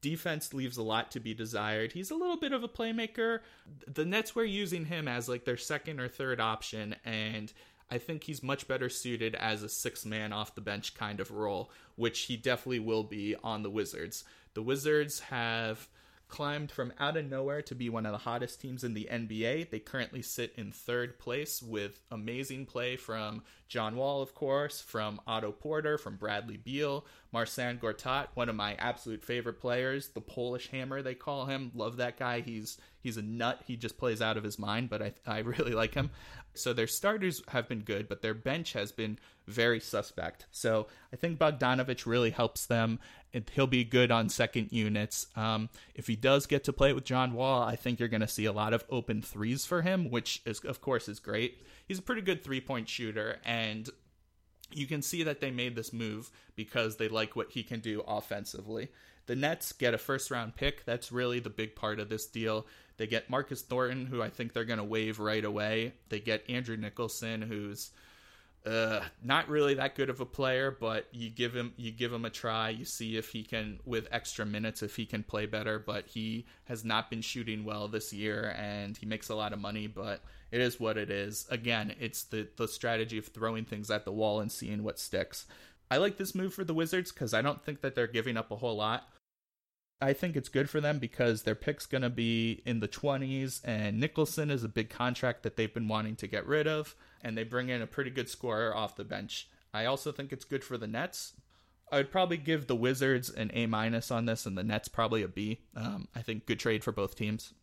Defense 0.01 0.55
leaves 0.55 0.77
a 0.77 0.83
lot 0.83 1.11
to 1.11 1.21
be 1.21 1.35
desired. 1.35 1.93
He's 1.93 2.13
a 2.13 2.15
little 2.15 2.37
bit 2.37 2.53
of 2.53 2.63
a 2.63 2.69
playmaker. 2.69 3.41
The 3.93 4.05
Nets 4.05 4.37
were 4.37 4.45
using 4.45 4.85
him 4.85 5.09
as 5.09 5.29
like 5.29 5.45
their 5.45 5.57
second 5.57 5.99
or 5.99 6.09
third 6.09 6.41
option, 6.41 6.95
and 7.05 7.53
I 7.91 7.99
think 7.99 8.23
he's 8.23 8.43
much 8.43 8.69
better 8.69 8.89
suited 8.89 9.35
as 9.35 9.65
a 9.65 9.69
six 9.69 10.07
man 10.07 10.33
off 10.33 10.55
the 10.55 10.61
bench 10.61 10.95
kind 10.95 11.19
of 11.19 11.33
role, 11.33 11.73
which 11.97 12.21
he 12.21 12.37
definitely 12.37 12.79
will 12.79 13.05
be 13.05 13.35
on 13.43 13.65
the 13.65 13.71
Wizards. 13.71 14.25
The 14.55 14.63
Wizards 14.63 15.19
have 15.21 15.89
climbed 16.29 16.71
from 16.71 16.93
out 16.99 17.17
of 17.17 17.29
nowhere 17.29 17.63
to 17.63 17.75
be 17.75 17.89
one 17.89 18.07
of 18.07 18.13
the 18.13 18.19
hottest 18.19 18.61
teams 18.61 18.85
in 18.85 18.95
the 18.95 19.09
NBA. 19.11 19.71
They 19.71 19.79
currently 19.79 20.23
sit 20.23 20.53
in 20.57 20.73
third 20.73 21.19
place 21.19 21.63
with 21.63 22.01
amazing 22.11 22.67
play 22.67 22.97
from 22.97 23.43
John 23.69 23.97
Wall, 23.97 24.23
of 24.23 24.35
course, 24.35 24.81
from 24.81 25.21
Otto 25.27 25.53
Porter, 25.53 25.99
from 25.99 26.17
Bradley 26.17 26.57
Beal, 26.57 27.05
Marcin 27.33 27.79
Gortat, 27.79 28.29
one 28.35 28.49
of 28.49 28.55
my 28.55 28.75
absolute 28.75 29.25
favorite 29.25 29.61
players, 29.61 30.09
the 30.09 30.21
Polish 30.21 30.69
Hammer 30.69 31.03
they 31.03 31.15
call 31.15 31.47
him. 31.47 31.73
Love 31.75 31.97
that 31.97 32.19
guy. 32.19 32.41
He's 32.41 32.79
he's 33.01 33.17
a 33.17 33.23
nut. 33.23 33.61
He 33.67 33.77
just 33.77 33.99
plays 33.99 34.23
out 34.23 34.37
of 34.37 34.45
his 34.45 34.59
mind, 34.59 34.91
but 34.91 35.03
I 35.03 35.13
I 35.27 35.39
really 35.41 35.73
like 35.73 35.95
him. 35.95 36.11
So 36.55 36.73
their 36.73 36.87
starters 36.87 37.43
have 37.49 37.69
been 37.69 37.81
good, 37.81 38.09
but 38.09 38.23
their 38.23 38.35
bench 38.35 38.75
has 38.75 38.93
been 38.93 39.19
very 39.47 39.81
suspect. 39.81 40.47
So 40.53 40.87
I 41.13 41.17
think 41.17 41.39
Bogdanovic 41.39 42.07
really 42.07 42.31
helps 42.31 42.67
them. 42.67 43.01
And 43.33 43.51
he'll 43.53 43.67
be 43.67 43.83
good 43.83 44.13
on 44.13 44.29
second 44.29 44.71
units. 44.71 45.27
Um, 45.35 45.69
if 45.97 46.07
he 46.07 46.15
does 46.15 46.47
get 46.47 46.63
to 46.65 46.73
play 46.73 46.93
with 46.93 47.03
John 47.03 47.33
Wall, 47.35 47.65
I 47.65 47.75
think 47.75 47.99
you're 47.99 48.09
going 48.09 48.21
to 48.21 48.29
see 48.29 48.45
a 48.45 48.53
lot 48.53 48.73
of 48.73 48.85
open 48.89 49.23
threes 49.23 49.67
for 49.67 49.83
him, 49.83 50.09
which 50.09 50.41
is 50.47 50.61
of 50.61 50.81
course 50.81 51.09
is 51.09 51.19
great. 51.19 51.61
He's 51.87 51.99
a 51.99 52.03
pretty 52.03 52.23
good 52.23 52.43
three 52.43 52.61
point 52.61 52.89
shooter, 52.89 53.39
and 53.45 53.89
you 54.73 54.87
can 54.87 55.03
see 55.03 55.23
that 55.25 55.41
they 55.41 55.51
made 55.51 55.77
this 55.77 55.93
move 55.93 56.31
because 56.57 56.97
they 56.97 57.09
like 57.09 57.37
what 57.37 57.51
he 57.51 57.63
can 57.63 57.81
do 57.81 58.03
offensively. 58.07 58.89
The 59.27 59.37
Nets 59.37 59.73
get 59.73 59.95
a 59.95 59.99
first 59.99 60.31
round 60.31 60.57
pick. 60.57 60.85
That's 60.85 61.13
really 61.13 61.41
the 61.41 61.51
big 61.51 61.75
part 61.75 61.99
of 61.99 62.09
this 62.09 62.27
deal. 62.27 62.67
They 62.97 63.07
get 63.07 63.31
Marcus 63.31 63.63
Thornton, 63.63 64.07
who 64.07 64.23
I 64.23 64.29
think 64.29 64.53
they're 64.53 64.65
going 64.65 64.79
to 64.79 64.85
waive 64.85 65.19
right 65.19 65.45
away. 65.45 65.95
They 66.09 66.21
get 66.21 66.49
Andrew 66.49 66.77
Nicholson, 66.77 67.43
who's 67.43 67.91
uh, 68.67 69.01
not 69.23 69.49
really 69.49 69.75
that 69.75 69.95
good 69.95 70.09
of 70.09 70.21
a 70.21 70.27
player, 70.27 70.71
but 70.71 71.07
you 71.13 71.29
give 71.29 71.55
him 71.55 71.75
you 71.77 71.91
give 71.91 72.13
him 72.13 72.25
a 72.25 72.31
try. 72.31 72.71
You 72.71 72.85
see 72.85 73.17
if 73.17 73.29
he 73.29 73.43
can, 73.43 73.79
with 73.85 74.09
extra 74.11 74.47
minutes, 74.47 74.83
if 74.83 74.97
he 74.97 75.05
can 75.05 75.23
play 75.23 75.45
better. 75.45 75.79
But 75.79 76.07
he 76.07 76.47
has 76.65 76.85
not 76.85 77.11
been 77.11 77.21
shooting 77.21 77.65
well 77.65 77.89
this 77.89 78.13
year, 78.13 78.55
and 78.59 78.97
he 78.97 79.05
makes 79.05 79.29
a 79.29 79.35
lot 79.35 79.53
of 79.53 79.59
money. 79.59 79.87
But 79.87 80.23
it 80.51 80.63
is 80.63 80.81
what 80.81 80.97
it 80.97 81.11
is. 81.11 81.47
Again, 81.51 81.95
it's 82.01 82.25
the 82.25 82.49
the 82.57 82.67
strategy 82.67 83.19
of 83.19 83.27
throwing 83.27 83.65
things 83.67 83.91
at 83.91 84.07
the 84.07 84.13
wall 84.13 84.41
and 84.41 84.51
seeing 84.51 84.83
what 84.83 84.99
sticks. 84.99 85.47
I 85.91 85.99
like 85.99 86.17
this 86.17 86.35
move 86.35 86.55
for 86.55 86.65
the 86.65 86.75
Wizards 86.75 87.13
because 87.13 87.35
I 87.35 87.43
don't 87.43 87.63
think 87.63 87.83
that 87.83 87.95
they're 87.95 88.07
giving 88.07 88.37
up 88.39 88.51
a 88.51 88.57
whole 88.57 88.77
lot. 88.77 89.09
I 90.05 90.13
think 90.13 90.37
it's 90.37 90.51
good 90.51 90.69
for 90.69 90.83
them 90.83 90.99
because 90.99 91.45
their 91.45 91.55
pick's 91.55 91.87
going 91.87 92.03
to 92.03 92.11
be 92.11 92.61
in 92.67 92.81
the 92.81 92.89
20s, 92.89 93.63
and 93.65 93.99
Nicholson 93.99 94.51
is 94.51 94.63
a 94.63 94.69
big 94.69 94.91
contract 94.91 95.43
that 95.45 95.57
they've 95.57 95.73
been 95.73 95.89
wanting 95.89 96.15
to 96.17 96.27
get 96.27 96.47
rid 96.47 96.67
of, 96.67 96.95
and 97.23 97.39
they 97.39 97.43
bring 97.43 97.71
in 97.71 97.81
a 97.81 97.87
pretty 97.87 98.11
good 98.11 98.29
scorer 98.29 98.77
off 98.77 98.97
the 98.97 99.05
bench. 99.05 99.49
I 99.73 99.87
also 99.87 100.13
think 100.13 100.31
it's 100.31 100.45
good 100.45 100.63
for 100.63 100.77
the 100.77 100.87
Nets. 100.87 101.33
I 101.91 101.97
would 101.97 102.11
probably 102.11 102.37
give 102.37 102.67
the 102.67 102.77
Wizards 102.77 103.31
an 103.31 103.51
A 103.55 103.65
minus 103.65 104.11
on 104.11 104.27
this, 104.27 104.45
and 104.45 104.59
the 104.59 104.63
Nets 104.63 104.89
probably 104.89 105.23
a 105.23 105.29
B. 105.29 105.61
Um, 105.75 106.09
I 106.15 106.21
think 106.21 106.45
good 106.45 106.61
trade 106.61 106.85
for 106.85 106.93
both 106.93 107.17
teams. 107.17 107.55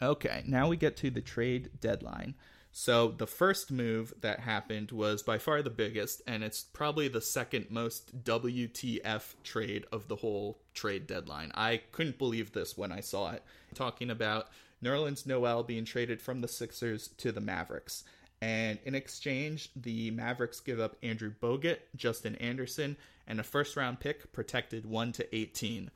Okay, 0.00 0.44
now 0.46 0.68
we 0.68 0.78
get 0.78 0.96
to 0.96 1.10
the 1.10 1.20
trade 1.20 1.72
deadline. 1.78 2.36
So 2.76 3.12
the 3.16 3.28
first 3.28 3.70
move 3.70 4.12
that 4.20 4.40
happened 4.40 4.90
was 4.90 5.22
by 5.22 5.38
far 5.38 5.62
the 5.62 5.70
biggest, 5.70 6.22
and 6.26 6.42
it's 6.42 6.64
probably 6.64 7.06
the 7.06 7.20
second 7.20 7.70
most 7.70 8.24
WTF 8.24 9.34
trade 9.44 9.86
of 9.92 10.08
the 10.08 10.16
whole 10.16 10.58
trade 10.74 11.06
deadline. 11.06 11.52
I 11.54 11.82
couldn't 11.92 12.18
believe 12.18 12.50
this 12.50 12.76
when 12.76 12.90
I 12.90 12.98
saw 12.98 13.30
it. 13.30 13.44
Talking 13.76 14.10
about 14.10 14.48
Nerlens 14.82 15.24
Noel 15.24 15.62
being 15.62 15.84
traded 15.84 16.20
from 16.20 16.40
the 16.40 16.48
Sixers 16.48 17.06
to 17.18 17.30
the 17.30 17.40
Mavericks. 17.40 18.02
And 18.42 18.80
in 18.84 18.96
exchange, 18.96 19.70
the 19.76 20.10
Mavericks 20.10 20.58
give 20.58 20.80
up 20.80 20.96
Andrew 21.00 21.32
Bogut, 21.40 21.78
Justin 21.94 22.34
Anderson, 22.34 22.96
and 23.28 23.38
a 23.38 23.44
first 23.44 23.76
round 23.76 24.00
pick 24.00 24.32
protected 24.32 24.84
1 24.84 25.12
to 25.12 25.36
18. 25.36 25.92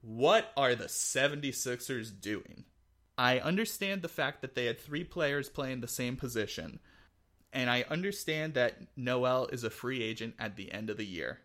What 0.00 0.50
are 0.56 0.74
the 0.74 0.86
76ers 0.86 2.10
doing? 2.20 2.64
I 3.18 3.38
understand 3.38 4.02
the 4.02 4.08
fact 4.08 4.42
that 4.42 4.54
they 4.54 4.66
had 4.66 4.80
three 4.80 5.04
players 5.04 5.48
playing 5.48 5.80
the 5.80 5.88
same 5.88 6.16
position. 6.16 6.80
And 7.52 7.68
I 7.68 7.84
understand 7.90 8.54
that 8.54 8.78
Noel 8.96 9.46
is 9.52 9.64
a 9.64 9.70
free 9.70 10.02
agent 10.02 10.34
at 10.38 10.56
the 10.56 10.72
end 10.72 10.88
of 10.88 10.96
the 10.96 11.04
year. 11.04 11.40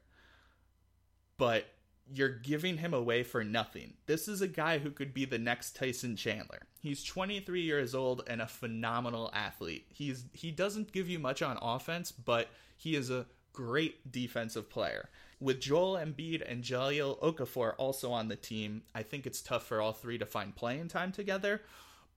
But 1.38 1.66
you're 2.12 2.30
giving 2.30 2.78
him 2.78 2.94
away 2.94 3.24
for 3.24 3.44
nothing. 3.44 3.94
This 4.06 4.28
is 4.28 4.42
a 4.42 4.48
guy 4.48 4.78
who 4.78 4.92
could 4.92 5.14
be 5.14 5.26
the 5.26 5.38
next 5.38 5.76
Tyson 5.76 6.16
Chandler. 6.16 6.62
He's 6.82 7.04
23 7.04 7.62
years 7.62 7.94
old 7.94 8.24
and 8.28 8.42
a 8.42 8.48
phenomenal 8.48 9.30
athlete. 9.34 9.88
He's 9.90 10.26
he 10.32 10.52
doesn't 10.52 10.94
give 10.94 11.10
you 11.10 11.20
much 11.20 11.42
on 11.42 11.58
offense, 11.62 12.12
but 12.12 12.48
he 12.78 12.96
is 12.96 13.10
a 13.10 13.26
great 13.52 14.12
defensive 14.12 14.70
player. 14.70 15.10
With 15.40 15.62
Joel 15.62 15.98
Embiid 15.98 16.42
and 16.50 16.64
Jahlil 16.64 17.20
Okafor 17.20 17.74
also 17.78 18.12
on 18.12 18.28
the 18.28 18.36
team, 18.36 18.82
I 18.96 19.04
think 19.04 19.28
it's 19.28 19.42
tough 19.42 19.66
for 19.68 19.80
all 19.80 19.94
three 19.94 20.18
to 20.18 20.26
find 20.26 20.56
playing 20.56 20.88
time 20.88 21.12
together. 21.12 21.62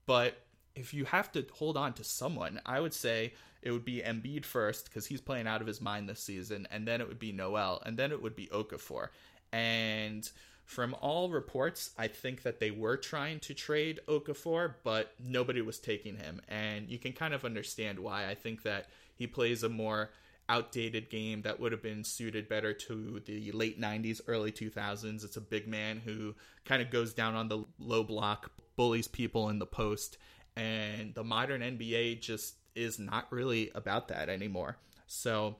But 0.07 0.41
if 0.75 0.93
you 0.93 1.05
have 1.05 1.31
to 1.33 1.45
hold 1.53 1.77
on 1.77 1.93
to 1.93 2.03
someone, 2.03 2.59
I 2.65 2.79
would 2.79 2.93
say 2.93 3.33
it 3.61 3.71
would 3.71 3.85
be 3.85 4.01
Embiid 4.01 4.43
first 4.43 4.85
because 4.85 5.05
he's 5.05 5.21
playing 5.21 5.45
out 5.45 5.61
of 5.61 5.67
his 5.67 5.81
mind 5.81 6.09
this 6.09 6.23
season, 6.23 6.67
and 6.71 6.87
then 6.87 6.99
it 6.99 7.07
would 7.07 7.19
be 7.19 7.31
Noel, 7.31 7.81
and 7.85 7.95
then 7.95 8.11
it 8.11 8.21
would 8.23 8.35
be 8.35 8.47
Okafor. 8.47 9.09
And 9.53 10.27
From 10.71 10.95
all 11.01 11.29
reports, 11.29 11.89
I 11.97 12.07
think 12.07 12.43
that 12.43 12.61
they 12.61 12.71
were 12.71 12.95
trying 12.95 13.41
to 13.41 13.53
trade 13.53 13.99
Okafor, 14.07 14.75
but 14.85 15.13
nobody 15.19 15.61
was 15.61 15.79
taking 15.79 16.15
him. 16.15 16.41
And 16.47 16.87
you 16.87 16.97
can 16.97 17.11
kind 17.11 17.33
of 17.33 17.43
understand 17.43 17.99
why. 17.99 18.29
I 18.29 18.35
think 18.35 18.63
that 18.63 18.87
he 19.13 19.27
plays 19.27 19.63
a 19.63 19.69
more 19.69 20.11
outdated 20.49 21.09
game 21.09 21.41
that 21.43 21.59
would 21.59 21.71
have 21.71 21.81
been 21.81 22.03
suited 22.03 22.49
better 22.49 22.73
to 22.73 23.21
the 23.25 23.51
late 23.51 23.79
90s, 23.79 24.21
early 24.27 24.51
2000s. 24.51 25.23
It's 25.23 25.37
a 25.37 25.41
big 25.41 25.67
man 25.67 26.01
who 26.03 26.35
kind 26.65 26.81
of 26.81 26.89
goes 26.89 27.13
down 27.13 27.35
on 27.35 27.47
the 27.47 27.63
low 27.79 28.03
block, 28.03 28.51
bullies 28.75 29.07
people 29.07 29.49
in 29.49 29.59
the 29.59 29.65
post, 29.65 30.17
and 30.55 31.13
the 31.13 31.23
modern 31.23 31.61
NBA 31.61 32.21
just 32.21 32.55
is 32.75 32.99
not 32.99 33.31
really 33.31 33.71
about 33.75 34.07
that 34.09 34.29
anymore. 34.29 34.77
So 35.07 35.57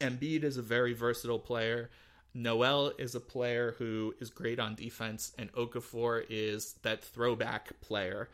Embiid 0.00 0.44
is 0.44 0.56
a 0.56 0.62
very 0.62 0.92
versatile 0.92 1.38
player. 1.38 1.90
Noel 2.34 2.92
is 2.98 3.14
a 3.14 3.20
player 3.20 3.74
who 3.78 4.14
is 4.20 4.30
great 4.30 4.58
on 4.58 4.74
defense, 4.74 5.32
and 5.38 5.52
Okafor 5.52 6.24
is 6.30 6.74
that 6.82 7.04
throwback 7.04 7.80
player. 7.80 8.30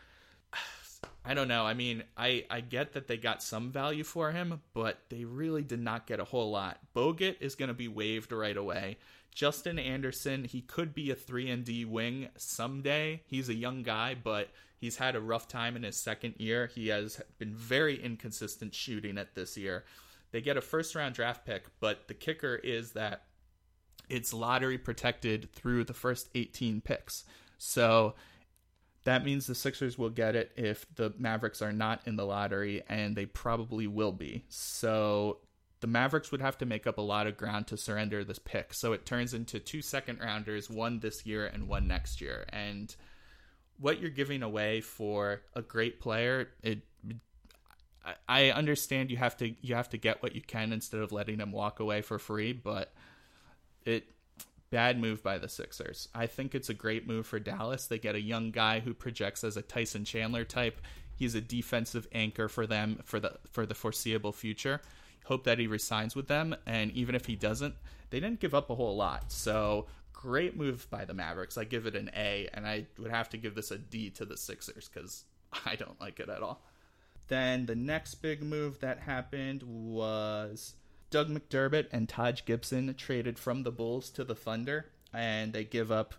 I 1.24 1.34
don't 1.34 1.48
know. 1.48 1.66
I 1.66 1.74
mean, 1.74 2.04
I, 2.16 2.44
I 2.50 2.60
get 2.60 2.94
that 2.94 3.06
they 3.06 3.16
got 3.16 3.42
some 3.42 3.70
value 3.70 4.04
for 4.04 4.32
him, 4.32 4.62
but 4.72 4.98
they 5.10 5.24
really 5.24 5.62
did 5.62 5.80
not 5.80 6.06
get 6.06 6.20
a 6.20 6.24
whole 6.24 6.50
lot. 6.50 6.78
Bogut 6.96 7.36
is 7.40 7.54
going 7.54 7.68
to 7.68 7.74
be 7.74 7.88
waived 7.88 8.32
right 8.32 8.56
away. 8.56 8.96
Justin 9.34 9.78
Anderson, 9.78 10.44
he 10.44 10.62
could 10.62 10.94
be 10.94 11.10
a 11.10 11.14
3 11.14 11.50
and 11.50 11.64
D 11.64 11.84
wing 11.84 12.28
someday. 12.36 13.22
He's 13.26 13.48
a 13.48 13.54
young 13.54 13.82
guy, 13.82 14.16
but 14.20 14.48
he's 14.78 14.96
had 14.96 15.14
a 15.14 15.20
rough 15.20 15.46
time 15.48 15.76
in 15.76 15.82
his 15.82 15.96
second 15.96 16.34
year. 16.38 16.66
He 16.66 16.88
has 16.88 17.20
been 17.38 17.54
very 17.54 18.02
inconsistent 18.02 18.74
shooting 18.74 19.18
at 19.18 19.34
this 19.34 19.56
year. 19.56 19.84
They 20.32 20.40
get 20.40 20.56
a 20.56 20.60
first 20.60 20.94
round 20.94 21.14
draft 21.14 21.46
pick, 21.46 21.66
but 21.78 22.08
the 22.08 22.14
kicker 22.14 22.56
is 22.56 22.92
that 22.92 23.24
it's 24.08 24.32
lottery 24.32 24.78
protected 24.78 25.52
through 25.52 25.84
the 25.84 25.94
first 25.94 26.28
18 26.34 26.80
picks. 26.80 27.24
So 27.58 28.14
that 29.08 29.24
means 29.24 29.46
the 29.46 29.54
Sixers 29.54 29.96
will 29.96 30.10
get 30.10 30.36
it 30.36 30.52
if 30.54 30.86
the 30.94 31.14
Mavericks 31.18 31.62
are 31.62 31.72
not 31.72 32.02
in 32.04 32.16
the 32.16 32.26
lottery, 32.26 32.82
and 32.88 33.16
they 33.16 33.24
probably 33.24 33.86
will 33.86 34.12
be. 34.12 34.44
So 34.50 35.38
the 35.80 35.86
Mavericks 35.86 36.30
would 36.30 36.42
have 36.42 36.58
to 36.58 36.66
make 36.66 36.86
up 36.86 36.98
a 36.98 37.02
lot 37.02 37.26
of 37.26 37.38
ground 37.38 37.66
to 37.68 37.78
surrender 37.78 38.22
this 38.22 38.38
pick. 38.38 38.74
So 38.74 38.92
it 38.92 39.06
turns 39.06 39.32
into 39.32 39.60
two 39.60 39.80
second 39.80 40.20
rounders, 40.20 40.68
one 40.68 41.00
this 41.00 41.24
year 41.24 41.46
and 41.46 41.68
one 41.68 41.88
next 41.88 42.20
year. 42.20 42.44
And 42.50 42.94
what 43.78 43.98
you're 43.98 44.10
giving 44.10 44.42
away 44.42 44.82
for 44.82 45.40
a 45.54 45.62
great 45.62 46.00
player, 46.00 46.50
it 46.62 46.82
I 48.28 48.50
understand 48.50 49.10
you 49.10 49.16
have 49.16 49.36
to 49.38 49.54
you 49.60 49.74
have 49.74 49.88
to 49.90 49.98
get 49.98 50.22
what 50.22 50.34
you 50.34 50.42
can 50.42 50.72
instead 50.72 51.00
of 51.00 51.12
letting 51.12 51.38
him 51.38 51.52
walk 51.52 51.80
away 51.80 52.02
for 52.02 52.18
free, 52.18 52.52
but 52.52 52.92
it 53.84 54.04
bad 54.70 55.00
move 55.00 55.22
by 55.22 55.38
the 55.38 55.48
Sixers. 55.48 56.08
I 56.14 56.26
think 56.26 56.54
it's 56.54 56.68
a 56.68 56.74
great 56.74 57.06
move 57.06 57.26
for 57.26 57.38
Dallas. 57.38 57.86
They 57.86 57.98
get 57.98 58.14
a 58.14 58.20
young 58.20 58.50
guy 58.50 58.80
who 58.80 58.94
projects 58.94 59.44
as 59.44 59.56
a 59.56 59.62
Tyson 59.62 60.04
Chandler 60.04 60.44
type. 60.44 60.80
He's 61.16 61.34
a 61.34 61.40
defensive 61.40 62.06
anchor 62.12 62.48
for 62.48 62.66
them 62.66 63.00
for 63.04 63.18
the 63.18 63.38
for 63.50 63.66
the 63.66 63.74
foreseeable 63.74 64.32
future. 64.32 64.80
Hope 65.24 65.44
that 65.44 65.58
he 65.58 65.66
resigns 65.66 66.16
with 66.16 66.28
them, 66.28 66.54
and 66.66 66.90
even 66.92 67.14
if 67.14 67.26
he 67.26 67.36
doesn't, 67.36 67.74
they 68.10 68.20
didn't 68.20 68.40
give 68.40 68.54
up 68.54 68.70
a 68.70 68.74
whole 68.74 68.96
lot. 68.96 69.30
So 69.30 69.86
great 70.12 70.56
move 70.56 70.88
by 70.90 71.04
the 71.04 71.14
Mavericks. 71.14 71.58
I 71.58 71.64
give 71.64 71.86
it 71.86 71.94
an 71.94 72.10
A, 72.16 72.48
and 72.54 72.66
I 72.66 72.86
would 72.98 73.10
have 73.10 73.28
to 73.30 73.36
give 73.36 73.54
this 73.54 73.70
a 73.70 73.78
D 73.78 74.10
to 74.10 74.24
the 74.24 74.36
Sixers 74.36 74.88
because 74.88 75.24
I 75.66 75.76
don't 75.76 76.00
like 76.00 76.20
it 76.20 76.28
at 76.28 76.42
all. 76.42 76.62
Then 77.28 77.66
the 77.66 77.76
next 77.76 78.16
big 78.16 78.42
move 78.42 78.80
that 78.80 79.00
happened 79.00 79.62
was 79.62 80.74
Doug 81.10 81.28
McDermott 81.28 81.88
and 81.92 82.08
Taj 82.08 82.44
Gibson 82.44 82.94
traded 82.94 83.38
from 83.38 83.62
the 83.62 83.72
Bulls 83.72 84.10
to 84.10 84.24
the 84.24 84.34
Thunder, 84.34 84.86
and 85.12 85.52
they 85.52 85.64
give 85.64 85.90
up 85.90 86.14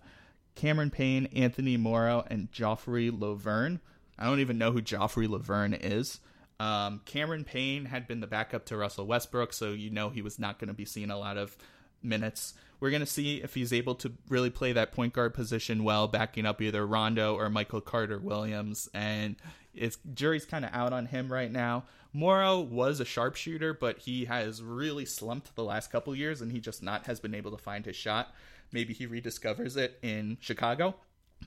Cameron 0.56 0.90
Payne, 0.90 1.28
Anthony 1.36 1.78
Morrow, 1.78 2.26
and 2.30 2.52
Joffrey 2.52 3.12
Lauvergne. 3.12 3.80
I 4.18 4.26
don't 4.26 4.40
even 4.40 4.58
know 4.58 4.72
who 4.72 4.82
Joffrey 4.82 5.28
Lauvergne 5.28 5.78
is. 5.82 6.20
Um, 6.60 7.02
Cameron 7.06 7.46
Payne 7.46 7.86
had 7.86 8.08
been 8.08 8.20
the 8.20 8.28
backup 8.28 8.66
to 8.66 8.78
Russell 8.78 9.08
Westbrook, 9.08 9.54
so 9.54 9.72
you 9.72 9.90
know 9.90 10.10
he 10.10 10.22
was 10.22 10.40
not 10.40 10.60
going 10.60 10.68
to 10.68 10.74
be 10.74 10.86
seeing 10.86 11.10
a 11.10 11.18
lot 11.18 11.38
of 11.38 11.56
minutes. 12.04 12.54
We're 12.80 12.90
going 12.90 13.02
to 13.02 13.06
see 13.06 13.38
if 13.38 13.54
he's 13.54 13.74
able 13.74 13.96
to 13.96 14.12
really 14.28 14.50
play 14.50 14.74
that 14.74 14.92
point 14.92 15.14
guard 15.14 15.34
position 15.34 15.84
well, 15.84 16.08
backing 16.08 16.46
up 16.46 16.62
either 16.62 16.86
Rondo 16.86 17.36
or 17.36 17.50
Michael 17.50 17.82
Carter 17.82 18.20
Williams. 18.20 18.90
And 18.94 19.36
it's 19.80 19.98
jury's 20.14 20.46
kind 20.46 20.66
of 20.66 20.72
out 20.74 20.94
on 20.94 21.08
him 21.08 21.32
right 21.32 21.52
now. 21.52 21.86
Morrow 22.12 22.60
was 22.60 23.00
a 23.00 23.06
sharpshooter, 23.06 23.74
but 23.74 24.00
he 24.00 24.26
has 24.26 24.62
really 24.62 25.06
slumped 25.06 25.56
the 25.56 25.64
last 25.64 25.92
couple 25.92 26.16
years, 26.16 26.42
and 26.42 26.52
he 26.52 26.60
just 26.60 26.82
not 26.82 27.06
has 27.06 27.20
been 27.20 27.36
able 27.36 27.52
to 27.52 27.58
find 27.58 27.86
his 27.86 27.96
shot. 27.96 28.34
Maybe 28.72 28.94
he 28.94 29.08
rediscovers 29.08 29.78
it 29.78 30.00
in 30.02 30.38
Chicago. 30.40 30.96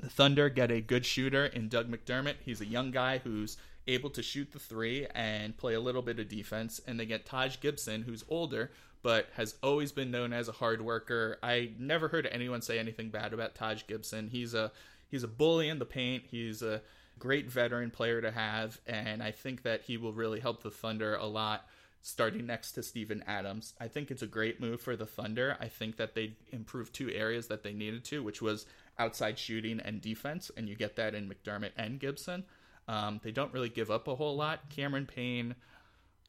The 0.01 0.09
Thunder 0.09 0.49
get 0.49 0.71
a 0.71 0.81
good 0.81 1.05
shooter 1.05 1.47
in 1.47 1.68
Doug 1.68 1.90
McDermott. 1.90 2.37
He's 2.45 2.61
a 2.61 2.66
young 2.66 2.90
guy 2.90 3.18
who's 3.18 3.57
able 3.87 4.11
to 4.11 4.23
shoot 4.23 4.53
the 4.53 4.59
three 4.59 5.07
and 5.14 5.57
play 5.57 5.75
a 5.75 5.81
little 5.81 6.03
bit 6.03 6.18
of 6.18 6.29
defense. 6.29 6.81
And 6.87 6.99
they 6.99 7.07
get 7.07 7.27
Taj 7.27 7.61
Gibson, 7.61 8.03
who's 8.03 8.25
older, 8.29 8.71
but 9.03 9.29
has 9.35 9.57
always 9.62 9.92
been 9.92 10.11
known 10.11 10.33
as 10.33 10.49
a 10.49 10.53
hard 10.53 10.81
worker. 10.81 11.38
I 11.42 11.73
never 11.79 12.09
heard 12.09 12.29
anyone 12.31 12.62
say 12.62 12.79
anything 12.79 13.11
bad 13.11 13.33
about 13.33 13.55
Taj 13.55 13.83
Gibson. 13.87 14.29
He's 14.29 14.55
a 14.55 14.73
he's 15.09 15.25
a 15.25 15.29
bully 15.29 15.68
in 15.68 15.79
the 15.79 15.85
paint. 15.85 16.25
He's 16.31 16.62
a 16.62 16.81
great 17.23 17.49
veteran 17.49 17.89
player 17.89 18.21
to 18.21 18.33
have, 18.33 18.81
and 18.85 19.23
I 19.23 19.31
think 19.31 19.63
that 19.63 19.83
he 19.83 19.97
will 19.97 20.13
really 20.13 20.41
help 20.41 20.65
the 20.65 20.73
Thunder 20.73 21.15
a 21.15 21.27
lot 21.27 21.69
starting 22.01 22.47
next 22.47 22.73
to 22.73 22.83
Steven 22.83 23.23
Adams. 23.29 23.75
I 23.81 23.87
think 23.87 24.11
it's 24.11 24.23
a 24.23 24.27
great 24.27 24.61
move 24.61 24.81
for 24.81 24.97
the 24.97 25.07
Thunder. 25.07 25.57
I 25.61 25.69
think 25.69 25.99
that 25.99 26.17
they 26.17 26.33
improved 26.51 26.93
two 26.93 27.13
areas 27.13 27.47
that 27.47 27.63
they 27.63 27.73
needed 27.73 28.05
to, 28.07 28.25
which 28.25 28.43
was 28.43 28.67
outside 28.99 29.39
shooting 29.39 29.79
and 29.79 30.01
defense, 30.01 30.51
and 30.57 30.69
you 30.69 30.75
get 30.75 30.97
that 30.97 31.15
in 31.15 31.31
McDermott 31.31 31.71
and 31.77 32.01
Gibson. 32.01 32.43
Um, 32.89 33.21
they 33.23 33.31
don't 33.31 33.53
really 33.53 33.69
give 33.69 33.93
up 33.93 34.09
a 34.09 34.17
whole 34.17 34.35
lot. 34.35 34.69
Cameron 34.69 35.07
Payne 35.07 35.55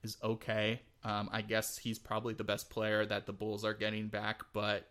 is 0.03 0.17
okay. 0.23 0.79
Um, 1.03 1.27
I 1.31 1.41
guess 1.41 1.75
he's 1.75 1.97
probably 1.97 2.35
the 2.35 2.43
best 2.43 2.69
player 2.69 3.03
that 3.03 3.25
the 3.25 3.33
Bulls 3.33 3.65
are 3.65 3.73
getting 3.73 4.09
back, 4.09 4.43
but 4.53 4.87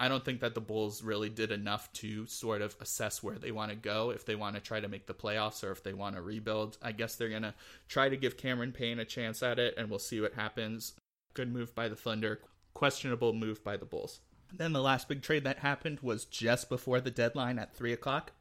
I 0.00 0.08
don't 0.08 0.24
think 0.24 0.40
that 0.40 0.54
the 0.54 0.62
Bulls 0.62 1.02
really 1.02 1.28
did 1.28 1.52
enough 1.52 1.92
to 1.94 2.26
sort 2.26 2.62
of 2.62 2.74
assess 2.80 3.22
where 3.22 3.36
they 3.36 3.52
want 3.52 3.70
to 3.70 3.76
go 3.76 4.08
if 4.08 4.24
they 4.24 4.34
want 4.34 4.54
to 4.56 4.62
try 4.62 4.80
to 4.80 4.88
make 4.88 5.06
the 5.06 5.12
playoffs 5.12 5.62
or 5.62 5.72
if 5.72 5.82
they 5.82 5.92
want 5.92 6.16
to 6.16 6.22
rebuild. 6.22 6.78
I 6.82 6.92
guess 6.92 7.16
they're 7.16 7.28
going 7.28 7.42
to 7.42 7.52
try 7.86 8.08
to 8.08 8.16
give 8.16 8.38
Cameron 8.38 8.72
Payne 8.72 8.98
a 8.98 9.04
chance 9.04 9.42
at 9.42 9.58
it 9.58 9.74
and 9.76 9.90
we'll 9.90 9.98
see 9.98 10.18
what 10.18 10.32
happens. 10.32 10.94
Good 11.34 11.52
move 11.52 11.74
by 11.74 11.88
the 11.88 11.96
Thunder, 11.96 12.40
questionable 12.72 13.34
move 13.34 13.62
by 13.62 13.76
the 13.76 13.84
Bulls. 13.84 14.20
Then 14.50 14.72
the 14.72 14.80
last 14.80 15.06
big 15.06 15.20
trade 15.20 15.44
that 15.44 15.58
happened 15.58 16.00
was 16.00 16.24
just 16.24 16.70
before 16.70 17.02
the 17.02 17.10
deadline 17.10 17.58
at 17.58 17.76
3 17.76 17.92
o'clock. 17.92 18.32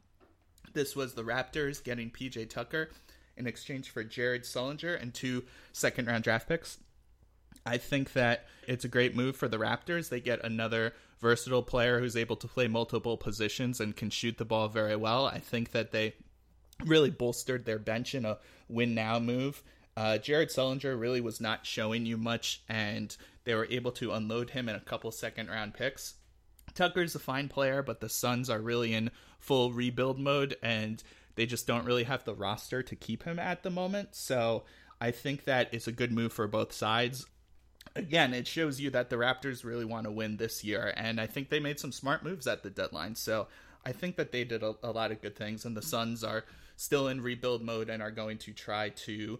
This 0.71 0.95
was 0.95 1.13
the 1.13 1.25
Raptors 1.25 1.83
getting 1.83 2.09
PJ 2.09 2.49
Tucker 2.49 2.89
in 3.35 3.47
exchange 3.47 3.89
for 3.89 4.05
Jared 4.05 4.43
Sullinger 4.43 4.99
and 4.99 5.13
two 5.13 5.43
second 5.73 6.07
round 6.07 6.23
draft 6.23 6.47
picks. 6.47 6.77
I 7.69 7.77
think 7.77 8.13
that 8.13 8.47
it's 8.67 8.83
a 8.83 8.87
great 8.87 9.15
move 9.15 9.35
for 9.35 9.47
the 9.47 9.59
Raptors. 9.59 10.09
They 10.09 10.21
get 10.21 10.43
another 10.43 10.93
versatile 11.19 11.61
player 11.61 11.99
who's 11.99 12.17
able 12.17 12.35
to 12.37 12.47
play 12.47 12.67
multiple 12.67 13.15
positions 13.15 13.79
and 13.79 13.95
can 13.95 14.09
shoot 14.09 14.39
the 14.39 14.45
ball 14.45 14.69
very 14.69 14.95
well. 14.95 15.27
I 15.27 15.37
think 15.37 15.71
that 15.73 15.91
they 15.91 16.15
really 16.83 17.11
bolstered 17.11 17.65
their 17.65 17.77
bench 17.77 18.15
in 18.15 18.25
a 18.25 18.39
win 18.69 18.95
now 18.95 19.19
move. 19.19 19.61
Uh, 19.95 20.17
Jared 20.17 20.49
Sullinger 20.49 20.99
really 20.99 21.21
was 21.21 21.39
not 21.39 21.67
showing 21.67 22.07
you 22.07 22.17
much, 22.17 22.63
and 22.67 23.15
they 23.43 23.53
were 23.53 23.67
able 23.69 23.91
to 23.91 24.13
unload 24.13 24.49
him 24.49 24.67
in 24.67 24.75
a 24.75 24.79
couple 24.79 25.11
second 25.11 25.47
round 25.47 25.75
picks. 25.75 26.15
Tucker's 26.73 27.13
a 27.13 27.19
fine 27.19 27.49
player, 27.49 27.83
but 27.83 28.01
the 28.01 28.09
Suns 28.09 28.49
are 28.49 28.61
really 28.61 28.95
in 28.95 29.11
full 29.39 29.71
rebuild 29.71 30.17
mode, 30.17 30.57
and 30.63 31.03
they 31.35 31.45
just 31.45 31.67
don't 31.67 31.85
really 31.85 32.05
have 32.05 32.23
the 32.23 32.33
roster 32.33 32.81
to 32.81 32.95
keep 32.95 33.25
him 33.25 33.37
at 33.37 33.61
the 33.61 33.69
moment. 33.69 34.15
So 34.15 34.63
I 34.99 35.11
think 35.11 35.43
that 35.43 35.71
it's 35.71 35.87
a 35.87 35.91
good 35.91 36.11
move 36.11 36.33
for 36.33 36.47
both 36.47 36.73
sides 36.73 37.27
again, 37.95 38.33
it 38.33 38.47
shows 38.47 38.79
you 38.79 38.89
that 38.91 39.09
the 39.09 39.15
Raptors 39.15 39.63
really 39.63 39.85
want 39.85 40.05
to 40.05 40.11
win 40.11 40.37
this 40.37 40.63
year, 40.63 40.93
and 40.95 41.19
I 41.19 41.27
think 41.27 41.49
they 41.49 41.59
made 41.59 41.79
some 41.79 41.91
smart 41.91 42.23
moves 42.23 42.47
at 42.47 42.63
the 42.63 42.69
deadline. 42.69 43.15
So 43.15 43.47
I 43.85 43.91
think 43.91 44.15
that 44.17 44.31
they 44.31 44.43
did 44.43 44.63
a, 44.63 44.75
a 44.83 44.91
lot 44.91 45.11
of 45.11 45.21
good 45.21 45.35
things, 45.35 45.65
and 45.65 45.75
the 45.75 45.81
Suns 45.81 46.23
are 46.23 46.45
still 46.75 47.07
in 47.07 47.21
rebuild 47.21 47.61
mode 47.61 47.89
and 47.89 48.01
are 48.01 48.11
going 48.11 48.37
to 48.39 48.53
try 48.53 48.89
to 48.89 49.39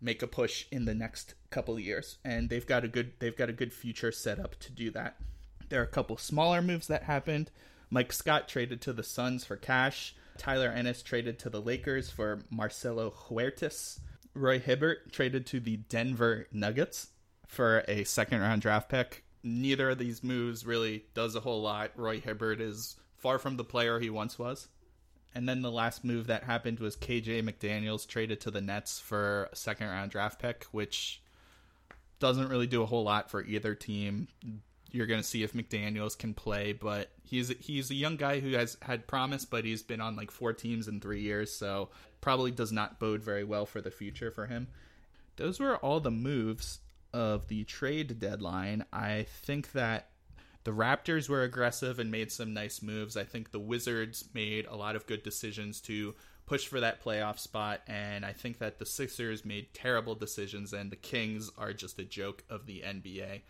make 0.00 0.22
a 0.22 0.26
push 0.26 0.66
in 0.70 0.86
the 0.86 0.94
next 0.94 1.34
couple 1.50 1.74
of 1.74 1.80
years. 1.80 2.18
And 2.24 2.48
they've 2.48 2.66
got 2.66 2.84
a 2.84 2.88
good 2.88 3.12
they've 3.18 3.36
got 3.36 3.50
a 3.50 3.54
good 3.54 3.72
future 3.72 4.12
set 4.12 4.38
up 4.38 4.58
to 4.60 4.72
do 4.72 4.90
that. 4.92 5.16
There 5.68 5.80
are 5.80 5.84
a 5.84 5.88
couple 5.88 6.16
smaller 6.16 6.62
moves 6.62 6.88
that 6.88 7.04
happened. 7.04 7.50
Mike 7.90 8.12
Scott 8.12 8.48
traded 8.48 8.80
to 8.82 8.92
the 8.92 9.02
Suns 9.02 9.44
for 9.44 9.56
cash. 9.56 10.14
Tyler 10.38 10.70
Ennis 10.70 11.02
traded 11.02 11.38
to 11.40 11.50
the 11.50 11.60
Lakers 11.60 12.08
for 12.08 12.40
Marcelo 12.50 13.10
Huertas. 13.10 14.00
Roy 14.32 14.58
Hibbert 14.58 15.12
traded 15.12 15.44
to 15.46 15.60
the 15.60 15.76
Denver 15.76 16.46
Nuggets 16.52 17.08
for 17.50 17.82
a 17.88 18.04
second 18.04 18.40
round 18.40 18.62
draft 18.62 18.88
pick. 18.88 19.24
Neither 19.42 19.90
of 19.90 19.98
these 19.98 20.22
moves 20.22 20.64
really 20.64 21.04
does 21.14 21.34
a 21.34 21.40
whole 21.40 21.60
lot. 21.60 21.90
Roy 21.96 22.20
Hibbert 22.20 22.60
is 22.60 22.96
far 23.16 23.38
from 23.38 23.56
the 23.56 23.64
player 23.64 23.98
he 23.98 24.08
once 24.08 24.38
was. 24.38 24.68
And 25.34 25.48
then 25.48 25.60
the 25.60 25.70
last 25.70 26.04
move 26.04 26.28
that 26.28 26.44
happened 26.44 26.78
was 26.78 26.96
KJ 26.96 27.42
McDaniels 27.42 28.06
traded 28.06 28.40
to 28.42 28.52
the 28.52 28.60
Nets 28.60 29.00
for 29.00 29.48
a 29.52 29.56
second 29.56 29.88
round 29.88 30.12
draft 30.12 30.40
pick, 30.40 30.64
which 30.70 31.22
doesn't 32.20 32.48
really 32.48 32.68
do 32.68 32.82
a 32.82 32.86
whole 32.86 33.02
lot 33.02 33.30
for 33.30 33.42
either 33.42 33.74
team. 33.74 34.28
you're 34.92 35.06
going 35.06 35.20
to 35.20 35.26
see 35.26 35.42
if 35.42 35.52
McDaniels 35.52 36.16
can 36.16 36.34
play, 36.34 36.72
but 36.72 37.10
he's 37.24 37.48
he's 37.58 37.90
a 37.90 37.94
young 37.94 38.16
guy 38.16 38.38
who 38.38 38.52
has 38.52 38.76
had 38.82 39.08
promise, 39.08 39.44
but 39.44 39.64
he's 39.64 39.82
been 39.82 40.00
on 40.00 40.14
like 40.14 40.30
four 40.30 40.52
teams 40.52 40.86
in 40.86 41.00
three 41.00 41.20
years, 41.20 41.52
so 41.52 41.88
probably 42.20 42.52
does 42.52 42.70
not 42.70 43.00
bode 43.00 43.22
very 43.22 43.44
well 43.44 43.66
for 43.66 43.80
the 43.80 43.90
future 43.90 44.30
for 44.30 44.46
him. 44.46 44.68
Those 45.36 45.58
were 45.58 45.76
all 45.76 45.98
the 45.98 46.10
moves 46.10 46.80
of 47.12 47.48
the 47.48 47.64
trade 47.64 48.18
deadline. 48.18 48.84
I 48.92 49.26
think 49.42 49.72
that 49.72 50.08
the 50.64 50.72
Raptors 50.72 51.28
were 51.28 51.42
aggressive 51.42 51.98
and 51.98 52.10
made 52.10 52.30
some 52.30 52.52
nice 52.52 52.82
moves. 52.82 53.16
I 53.16 53.24
think 53.24 53.50
the 53.50 53.58
Wizards 53.58 54.24
made 54.34 54.66
a 54.66 54.76
lot 54.76 54.96
of 54.96 55.06
good 55.06 55.22
decisions 55.22 55.80
to 55.82 56.14
push 56.46 56.66
for 56.66 56.80
that 56.80 57.02
playoff 57.02 57.38
spot, 57.38 57.80
and 57.86 58.26
I 58.26 58.32
think 58.32 58.58
that 58.58 58.78
the 58.78 58.86
Sixers 58.86 59.44
made 59.44 59.72
terrible 59.72 60.16
decisions, 60.16 60.72
and 60.72 60.90
the 60.90 60.96
Kings 60.96 61.50
are 61.56 61.72
just 61.72 61.98
a 61.98 62.04
joke 62.04 62.42
of 62.50 62.66
the 62.66 62.80
NBA. 62.80 63.42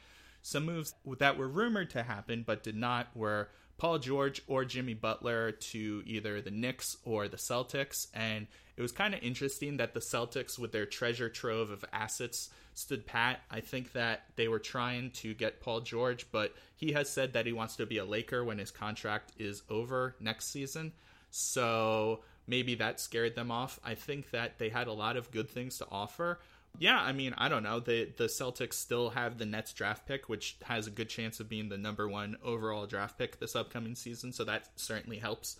Some 0.42 0.66
moves 0.66 0.94
that 1.18 1.38
were 1.38 1.48
rumored 1.48 1.90
to 1.90 2.02
happen 2.02 2.44
but 2.46 2.62
did 2.62 2.76
not 2.76 3.08
were 3.16 3.48
Paul 3.78 3.98
George 3.98 4.42
or 4.46 4.66
Jimmy 4.66 4.92
Butler 4.92 5.52
to 5.52 6.02
either 6.04 6.42
the 6.42 6.50
Knicks 6.50 6.98
or 7.04 7.28
the 7.28 7.38
Celtics. 7.38 8.08
And 8.12 8.46
it 8.76 8.82
was 8.82 8.92
kind 8.92 9.14
of 9.14 9.22
interesting 9.22 9.78
that 9.78 9.94
the 9.94 10.00
Celtics, 10.00 10.58
with 10.58 10.70
their 10.70 10.84
treasure 10.84 11.30
trove 11.30 11.70
of 11.70 11.84
assets, 11.90 12.50
stood 12.80 13.06
pat. 13.06 13.40
I 13.50 13.60
think 13.60 13.92
that 13.92 14.22
they 14.36 14.48
were 14.48 14.58
trying 14.58 15.10
to 15.12 15.34
get 15.34 15.60
Paul 15.60 15.80
George, 15.80 16.26
but 16.32 16.54
he 16.76 16.92
has 16.92 17.08
said 17.08 17.34
that 17.34 17.46
he 17.46 17.52
wants 17.52 17.76
to 17.76 17.86
be 17.86 17.98
a 17.98 18.04
Laker 18.04 18.44
when 18.44 18.58
his 18.58 18.70
contract 18.70 19.32
is 19.38 19.62
over 19.68 20.16
next 20.20 20.50
season. 20.50 20.92
So 21.30 22.20
maybe 22.46 22.74
that 22.76 23.00
scared 23.00 23.36
them 23.36 23.50
off. 23.50 23.78
I 23.84 23.94
think 23.94 24.30
that 24.30 24.58
they 24.58 24.68
had 24.68 24.86
a 24.86 24.92
lot 24.92 25.16
of 25.16 25.30
good 25.30 25.50
things 25.50 25.78
to 25.78 25.86
offer. 25.90 26.40
Yeah, 26.78 27.00
I 27.00 27.12
mean, 27.12 27.34
I 27.36 27.48
don't 27.48 27.62
know. 27.64 27.80
The 27.80 28.12
the 28.16 28.26
Celtics 28.26 28.74
still 28.74 29.10
have 29.10 29.38
the 29.38 29.46
Nets 29.46 29.72
draft 29.72 30.06
pick, 30.06 30.28
which 30.28 30.56
has 30.62 30.86
a 30.86 30.90
good 30.90 31.08
chance 31.08 31.40
of 31.40 31.48
being 31.48 31.68
the 31.68 31.76
number 31.76 32.08
one 32.08 32.36
overall 32.44 32.86
draft 32.86 33.18
pick 33.18 33.38
this 33.38 33.56
upcoming 33.56 33.94
season. 33.94 34.32
So 34.32 34.44
that 34.44 34.68
certainly 34.76 35.18
helps. 35.18 35.56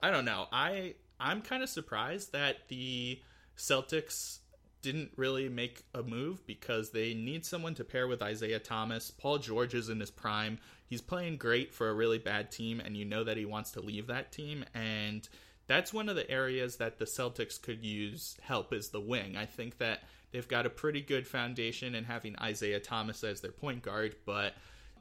I 0.00 0.10
don't 0.10 0.24
know. 0.24 0.46
I 0.52 0.94
I'm 1.18 1.42
kind 1.42 1.62
of 1.62 1.68
surprised 1.68 2.32
that 2.32 2.68
the 2.68 3.20
Celtics 3.56 4.38
didn't 4.82 5.12
really 5.16 5.48
make 5.48 5.84
a 5.94 6.02
move 6.02 6.44
because 6.46 6.90
they 6.90 7.14
need 7.14 7.46
someone 7.46 7.74
to 7.76 7.84
pair 7.84 8.08
with 8.08 8.20
Isaiah 8.20 8.58
Thomas. 8.58 9.10
Paul 9.10 9.38
George 9.38 9.74
is 9.74 9.88
in 9.88 10.00
his 10.00 10.10
prime. 10.10 10.58
He's 10.86 11.00
playing 11.00 11.36
great 11.38 11.72
for 11.72 11.88
a 11.88 11.94
really 11.94 12.18
bad 12.18 12.50
team, 12.50 12.80
and 12.80 12.96
you 12.96 13.04
know 13.04 13.24
that 13.24 13.36
he 13.36 13.46
wants 13.46 13.70
to 13.72 13.80
leave 13.80 14.08
that 14.08 14.32
team. 14.32 14.64
And 14.74 15.26
that's 15.66 15.92
one 15.92 16.08
of 16.08 16.16
the 16.16 16.30
areas 16.30 16.76
that 16.76 16.98
the 16.98 17.04
Celtics 17.04 17.60
could 17.60 17.84
use 17.84 18.36
help 18.42 18.72
is 18.72 18.88
the 18.88 19.00
wing. 19.00 19.36
I 19.36 19.46
think 19.46 19.78
that 19.78 20.00
they've 20.32 20.46
got 20.46 20.66
a 20.66 20.70
pretty 20.70 21.00
good 21.00 21.26
foundation 21.26 21.94
in 21.94 22.04
having 22.04 22.36
Isaiah 22.38 22.80
Thomas 22.80 23.24
as 23.24 23.40
their 23.40 23.52
point 23.52 23.82
guard, 23.82 24.16
but 24.26 24.54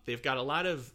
they've 0.06 0.22
got 0.22 0.38
a 0.38 0.44
lot 0.44 0.66
of 0.66 0.92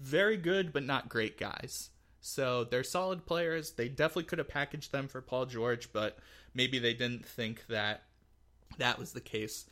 very 0.00 0.36
good 0.36 0.72
but 0.72 0.82
not 0.82 1.08
great 1.08 1.38
guys. 1.38 1.90
So 2.20 2.64
they're 2.64 2.84
solid 2.84 3.26
players. 3.26 3.72
They 3.72 3.88
definitely 3.88 4.24
could 4.24 4.38
have 4.38 4.48
packaged 4.48 4.92
them 4.92 5.08
for 5.08 5.20
Paul 5.20 5.46
George, 5.46 5.92
but 5.92 6.18
maybe 6.54 6.78
they 6.78 6.94
didn't 6.94 7.26
think 7.26 7.66
that 7.66 8.04
that 8.78 8.98
was 8.98 9.12
the 9.12 9.20
case. 9.20 9.66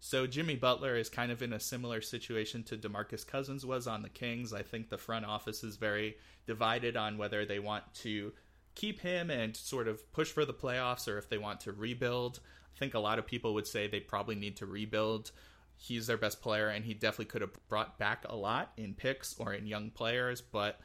So 0.00 0.26
Jimmy 0.26 0.56
Butler 0.56 0.96
is 0.96 1.10
kind 1.10 1.30
of 1.30 1.42
in 1.42 1.52
a 1.52 1.60
similar 1.60 2.00
situation 2.00 2.62
to 2.64 2.76
DeMarcus 2.76 3.26
Cousins 3.26 3.66
was 3.66 3.86
on 3.86 4.02
the 4.02 4.08
Kings. 4.08 4.54
I 4.54 4.62
think 4.62 4.88
the 4.88 4.96
front 4.96 5.26
office 5.26 5.62
is 5.62 5.76
very 5.76 6.16
divided 6.46 6.96
on 6.96 7.18
whether 7.18 7.44
they 7.44 7.58
want 7.58 7.84
to 7.96 8.32
keep 8.74 9.00
him 9.00 9.30
and 9.30 9.54
sort 9.54 9.88
of 9.88 10.10
push 10.12 10.30
for 10.30 10.46
the 10.46 10.54
playoffs 10.54 11.06
or 11.06 11.18
if 11.18 11.28
they 11.28 11.36
want 11.36 11.60
to 11.60 11.72
rebuild. 11.72 12.40
I 12.74 12.78
think 12.78 12.94
a 12.94 12.98
lot 12.98 13.18
of 13.18 13.26
people 13.26 13.52
would 13.54 13.66
say 13.66 13.86
they 13.86 14.00
probably 14.00 14.36
need 14.36 14.56
to 14.56 14.66
rebuild. 14.66 15.32
He's 15.76 16.06
their 16.06 16.16
best 16.16 16.40
player, 16.40 16.68
and 16.68 16.84
he 16.84 16.94
definitely 16.94 17.26
could 17.26 17.42
have 17.42 17.68
brought 17.68 17.98
back 17.98 18.24
a 18.28 18.36
lot 18.36 18.72
in 18.76 18.94
picks 18.94 19.34
or 19.38 19.52
in 19.52 19.66
young 19.66 19.90
players. 19.90 20.40
But 20.40 20.78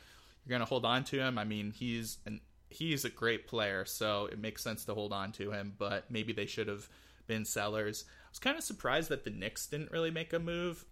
you're 0.43 0.49
going 0.49 0.62
to 0.62 0.65
hold 0.65 0.86
on 0.86 1.03
to 1.05 1.19
him. 1.19 1.38
I 1.38 1.43
mean, 1.43 1.71
he's 1.71 2.17
an 2.25 2.41
he's 2.69 3.05
a 3.05 3.10
great 3.10 3.47
player, 3.47 3.86
so 3.86 4.27
it 4.31 4.39
makes 4.39 4.63
sense 4.63 4.84
to 4.86 4.93
hold 4.93 5.13
on 5.13 5.31
to 5.34 5.51
him. 5.51 5.73
But 5.77 6.10
maybe 6.10 6.34
they 6.34 6.45
should 6.45 6.67
have 6.67 6.89
been 7.28 7.46
sellers. 7.46 8.06
I 8.08 8.30
was 8.32 8.40
kind 8.40 8.58
of 8.58 8.64
surprised 8.64 9.10
that 9.10 9.24
the 9.24 9.30
Knicks 9.30 9.68
didn't 9.68 9.92
really 9.92 10.12
make 10.12 10.34
a 10.34 10.40
move. 10.40 10.86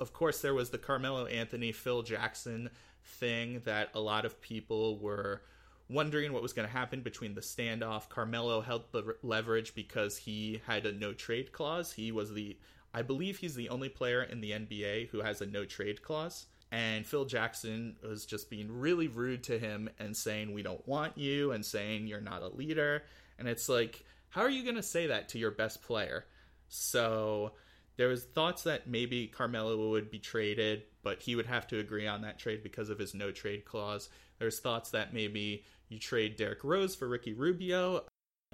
Of 0.00 0.12
course, 0.12 0.40
there 0.40 0.54
was 0.54 0.70
the 0.70 0.78
Carmelo 0.78 1.26
Anthony, 1.26 1.72
Phil 1.72 2.02
Jackson 2.02 2.70
thing 3.04 3.62
that 3.64 3.90
a 3.94 4.00
lot 4.00 4.24
of 4.24 4.40
people 4.40 4.98
were 4.98 5.42
wondering 5.90 6.32
what 6.32 6.42
was 6.42 6.52
going 6.52 6.68
to 6.68 6.72
happen 6.72 7.00
between 7.00 7.34
the 7.34 7.40
standoff. 7.40 8.08
Carmelo 8.08 8.60
held 8.60 8.84
the 8.92 9.16
leverage 9.22 9.74
because 9.74 10.16
he 10.16 10.60
had 10.66 10.86
a 10.86 10.92
no 10.92 11.12
trade 11.12 11.52
clause. 11.52 11.92
He 11.92 12.12
was 12.12 12.32
the, 12.32 12.56
I 12.92 13.02
believe 13.02 13.38
he's 13.38 13.54
the 13.54 13.70
only 13.70 13.88
player 13.88 14.22
in 14.22 14.40
the 14.40 14.52
NBA 14.52 15.08
who 15.08 15.20
has 15.20 15.40
a 15.40 15.46
no 15.46 15.64
trade 15.64 16.02
clause. 16.02 16.46
And 16.70 17.06
Phil 17.06 17.24
Jackson 17.24 17.96
was 18.06 18.26
just 18.26 18.50
being 18.50 18.70
really 18.70 19.08
rude 19.08 19.42
to 19.44 19.58
him 19.58 19.88
and 19.98 20.14
saying, 20.14 20.52
We 20.52 20.62
don't 20.62 20.86
want 20.86 21.16
you, 21.16 21.52
and 21.52 21.64
saying, 21.64 22.06
You're 22.06 22.20
not 22.20 22.42
a 22.42 22.48
leader. 22.48 23.04
And 23.38 23.48
it's 23.48 23.70
like, 23.70 24.04
how 24.30 24.42
are 24.42 24.50
you 24.50 24.62
going 24.62 24.76
to 24.76 24.82
say 24.82 25.06
that 25.08 25.30
to 25.30 25.38
your 25.38 25.50
best 25.50 25.82
player? 25.82 26.24
So 26.68 27.52
there 27.96 28.08
was 28.08 28.24
thoughts 28.24 28.62
that 28.62 28.86
maybe 28.88 29.26
Carmelo 29.26 29.90
would 29.90 30.10
be 30.10 30.18
traded, 30.18 30.82
but 31.02 31.20
he 31.20 31.34
would 31.34 31.46
have 31.46 31.66
to 31.68 31.78
agree 31.78 32.06
on 32.06 32.22
that 32.22 32.38
trade 32.38 32.62
because 32.62 32.90
of 32.90 32.98
his 32.98 33.14
no 33.14 33.30
trade 33.30 33.64
clause. 33.64 34.08
There's 34.38 34.60
thoughts 34.60 34.90
that 34.90 35.12
maybe 35.12 35.64
you 35.88 35.98
trade 35.98 36.36
Derrick 36.36 36.62
Rose 36.62 36.94
for 36.94 37.08
Ricky 37.08 37.32
Rubio. 37.32 38.04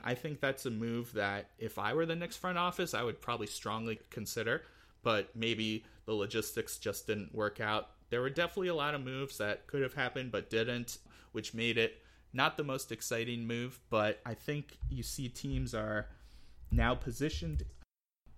I 0.02 0.14
think 0.14 0.40
that's 0.40 0.66
a 0.66 0.70
move 0.70 1.12
that 1.14 1.50
if 1.58 1.78
I 1.78 1.94
were 1.94 2.06
the 2.06 2.16
Knicks 2.16 2.36
front 2.36 2.58
office, 2.58 2.94
I 2.94 3.02
would 3.02 3.20
probably 3.20 3.46
strongly 3.46 4.00
consider, 4.10 4.62
but 5.02 5.34
maybe 5.34 5.84
the 6.06 6.14
logistics 6.14 6.78
just 6.78 7.06
didn't 7.06 7.34
work 7.34 7.60
out. 7.60 7.90
There 8.10 8.20
were 8.20 8.30
definitely 8.30 8.68
a 8.68 8.74
lot 8.74 8.94
of 8.94 9.04
moves 9.04 9.38
that 9.38 9.66
could 9.66 9.82
have 9.82 9.94
happened 9.94 10.32
but 10.32 10.50
didn't, 10.50 10.98
which 11.32 11.54
made 11.54 11.78
it 11.78 12.00
not 12.34 12.56
the 12.56 12.64
most 12.64 12.92
exciting 12.92 13.46
move, 13.46 13.80
but 13.90 14.20
I 14.26 14.34
think 14.34 14.76
you 14.90 15.02
see 15.02 15.28
teams 15.28 15.74
are 15.74 16.08
now 16.70 16.94
positioned 16.94 17.64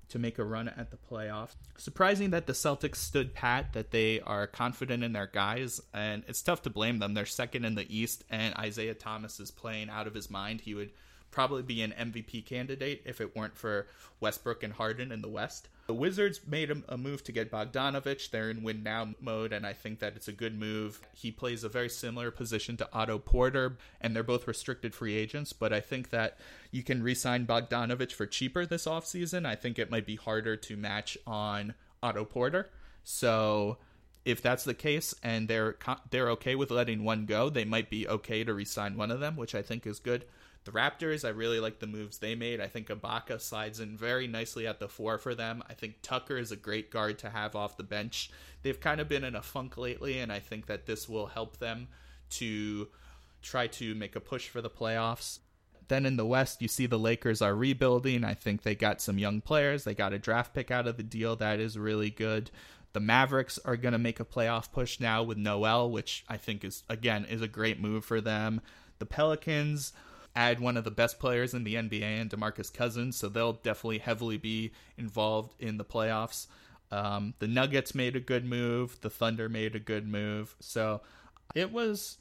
to 0.09 0.19
make 0.19 0.39
a 0.39 0.45
run 0.45 0.69
at 0.69 0.91
the 0.91 0.97
playoffs. 0.97 1.57
Surprising 1.77 2.31
that 2.31 2.47
the 2.47 2.53
Celtics 2.53 2.97
stood 2.97 3.35
pat, 3.35 3.73
that 3.73 3.91
they 3.91 4.21
are 4.21 4.47
confident 4.47 5.03
in 5.03 5.13
their 5.13 5.27
guys, 5.27 5.81
and 5.93 6.23
it's 6.29 6.43
tough 6.43 6.63
to 6.63 6.71
blame 6.71 6.99
them. 6.99 7.15
They're 7.15 7.27
second 7.27 7.65
in 7.65 7.75
the 7.75 7.97
East, 7.97 8.23
and 8.31 8.55
Isaiah 8.57 8.95
Thomas 8.95 9.41
is 9.41 9.51
playing 9.51 9.91
out 9.91 10.07
of 10.07 10.15
his 10.15 10.31
mind. 10.31 10.61
He 10.61 10.75
would 10.75 10.93
probably 11.31 11.63
be 11.63 11.83
an 11.83 11.93
MVP 11.99 12.47
candidate 12.47 13.03
if 13.05 13.21
it 13.21 13.35
weren't 13.35 13.57
for 13.57 13.89
Westbrook 14.21 14.63
and 14.63 14.73
Harden 14.73 15.11
in 15.11 15.23
the 15.23 15.29
West. 15.29 15.69
The 15.87 15.95
Wizards 15.95 16.41
made 16.45 16.83
a 16.89 16.99
move 16.99 17.23
to 17.25 17.33
get 17.33 17.53
Bogdanovic. 17.53 18.31
They're 18.31 18.51
in 18.51 18.65
win 18.65 18.83
now 18.83 19.15
mode, 19.21 19.53
and 19.53 19.65
I 19.65 19.73
think 19.73 20.01
that 20.01 20.17
it's 20.17 20.27
a 20.27 20.33
good 20.33 20.59
move. 20.59 21.01
He 21.15 21.31
plays 21.31 21.63
a 21.63 21.69
very 21.69 21.89
similar 21.89 22.33
position 22.33 22.77
to 22.79 22.89
Otto 22.93 23.19
Porter, 23.19 23.77
and 24.01 24.15
they're 24.15 24.25
both 24.25 24.49
restricted 24.49 24.97
free 24.97 25.15
agents, 25.15 25.53
but 25.53 25.73
I 25.73 25.79
think 25.79 26.11
that 26.11 26.39
you 26.73 26.83
can 26.83 27.05
re 27.05 27.15
sign 27.15 27.47
Bogdanovic 27.47 28.11
for 28.11 28.27
cheaper 28.27 28.67
this 28.67 28.87
offseason. 28.87 29.47
I 29.47 29.55
think 29.55 29.79
it 29.79 29.91
might 29.91 30.07
be 30.07 30.17
harder 30.17 30.57
to 30.57 30.77
match 30.77 31.17
on 31.25 31.75
Otto 32.03 32.25
Porter. 32.25 32.69
So 33.05 33.79
if 34.25 34.43
that's 34.43 34.65
the 34.65 34.75
case 34.75 35.15
and 35.23 35.47
they're 35.47 35.77
they're 36.11 36.31
okay 36.31 36.57
with 36.57 36.73
letting 36.73 37.05
one 37.05 37.27
go, 37.27 37.49
they 37.49 37.65
might 37.65 37.91
be 37.91 38.09
okay 38.09 38.43
to 38.43 38.53
re-sign 38.53 38.97
one 38.97 39.13
of 39.13 39.21
them, 39.21 39.37
which 39.37 39.55
I 39.55 39.63
think 39.63 39.87
is 39.87 40.01
good. 40.01 40.25
The 40.67 40.73
Raptors, 40.73 41.25
I 41.25 41.29
really 41.29 41.61
like 41.61 41.79
the 41.79 41.87
moves 41.87 42.19
they 42.19 42.35
made. 42.35 42.61
I 42.61 42.67
think 42.67 42.89
Ibaka 42.89 43.41
slides 43.41 43.79
in 43.79 43.97
very 43.97 44.27
nicely 44.27 44.67
at 44.67 44.81
the 44.81 44.89
four 44.89 45.17
for 45.17 45.33
them. 45.33 45.63
I 45.71 45.75
think 45.75 46.03
Tucker 46.03 46.37
is 46.37 46.51
a 46.51 46.57
great 46.57 46.91
guard 46.91 47.21
to 47.21 47.31
have 47.31 47.55
off 47.55 47.77
the 47.77 47.85
bench. 47.85 48.33
They've 48.63 48.81
kind 48.81 49.01
of 49.01 49.09
been 49.09 49.23
in 49.23 49.37
a 49.37 49.43
funk 49.43 49.77
lately, 49.77 50.19
and 50.19 50.33
I 50.33 50.41
think 50.41 50.67
that 50.67 50.87
this 50.87 51.09
will 51.09 51.29
help 51.29 51.59
them 51.59 51.87
to 52.31 52.89
try 53.43 53.69
to 53.69 53.95
make 53.95 54.17
a 54.17 54.21
push 54.21 54.49
for 54.49 54.61
the 54.61 54.69
playoffs. 54.69 55.39
Then 55.87 56.05
in 56.05 56.17
the 56.17 56.27
West, 56.27 56.61
you 56.61 56.67
see 56.67 56.87
the 56.87 56.99
Lakers 56.99 57.41
are 57.41 57.55
rebuilding. 57.55 58.25
I 58.25 58.35
think 58.35 58.63
they 58.63 58.75
got 58.75 59.01
some 59.01 59.21
young 59.21 59.41
players. 59.41 59.85
They 59.85 59.95
got 59.95 60.13
a 60.13 60.19
draft 60.19 60.53
pick 60.53 60.73
out 60.73 60.89
of 60.89 60.97
the 60.97 61.05
deal 61.05 61.37
that 61.37 61.61
is 61.61 61.79
really 61.79 62.11
good. 62.11 62.51
The 62.93 62.99
Mavericks 62.99 63.61
are 63.65 63.77
going 63.77 63.93
to 63.93 63.99
make 63.99 64.19
a 64.19 64.25
playoff 64.25 64.73
push 64.73 64.99
now 64.99 65.23
with 65.23 65.39
Noel, 65.39 65.89
which 65.89 66.25
I 66.29 66.39
think 66.39 66.65
is 66.65 66.83
again 66.89 67.25
is 67.25 67.41
a 67.41 67.47
great 67.47 67.81
move 67.81 68.05
for 68.05 68.21
them. 68.21 68.63
The 68.99 69.07
Pelicans 69.07 69.93
add 70.37 70.61
one 70.61 70.77
of 70.77 70.85
the 70.85 70.91
best 70.91 71.19
players 71.19 71.55
in 71.55 71.65
the 71.65 71.75
NBA 71.75 72.03
and 72.03 72.31
DeMarcus 72.31 72.73
Cousins, 72.73 73.17
so 73.17 73.29
they'll 73.29 73.55
definitely 73.55 73.99
heavily 73.99 74.37
be 74.37 74.73
involved 74.97 75.55
in 75.59 75.79
the 75.79 75.85
playoffs. 75.85 76.47
Um, 76.93 77.35
the 77.39 77.49
Nuggets 77.49 77.95
made 77.95 78.15
a 78.15 78.21
good 78.21 78.45
move. 78.45 79.01
The 79.01 79.11
Thunder 79.11 79.49
made 79.49 79.75
a 79.75 79.81
good 79.81 80.07
move. 80.07 80.55
So 80.61 81.01
it 81.55 81.73
was. 81.73 82.19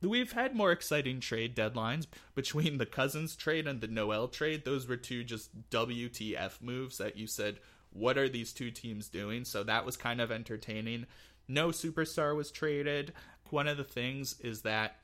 We've 0.00 0.30
had 0.30 0.54
more 0.54 0.70
exciting 0.70 1.18
trade 1.18 1.56
deadlines 1.56 2.06
between 2.36 2.78
the 2.78 2.86
Cousins 2.86 3.34
trade 3.34 3.66
and 3.66 3.80
the 3.80 3.88
Noel 3.88 4.28
trade. 4.28 4.64
Those 4.64 4.86
were 4.86 4.96
two 4.96 5.24
just 5.24 5.70
WTF 5.70 6.62
moves 6.62 6.98
that 6.98 7.16
you 7.16 7.26
said, 7.26 7.58
what 7.90 8.16
are 8.16 8.28
these 8.28 8.52
two 8.52 8.70
teams 8.70 9.08
doing? 9.08 9.44
So 9.44 9.64
that 9.64 9.84
was 9.84 9.96
kind 9.96 10.20
of 10.20 10.30
entertaining. 10.30 11.06
No 11.48 11.68
superstar 11.68 12.36
was 12.36 12.52
traded. 12.52 13.12
One 13.50 13.66
of 13.66 13.76
the 13.76 13.84
things 13.84 14.38
is 14.40 14.62
that 14.62 14.97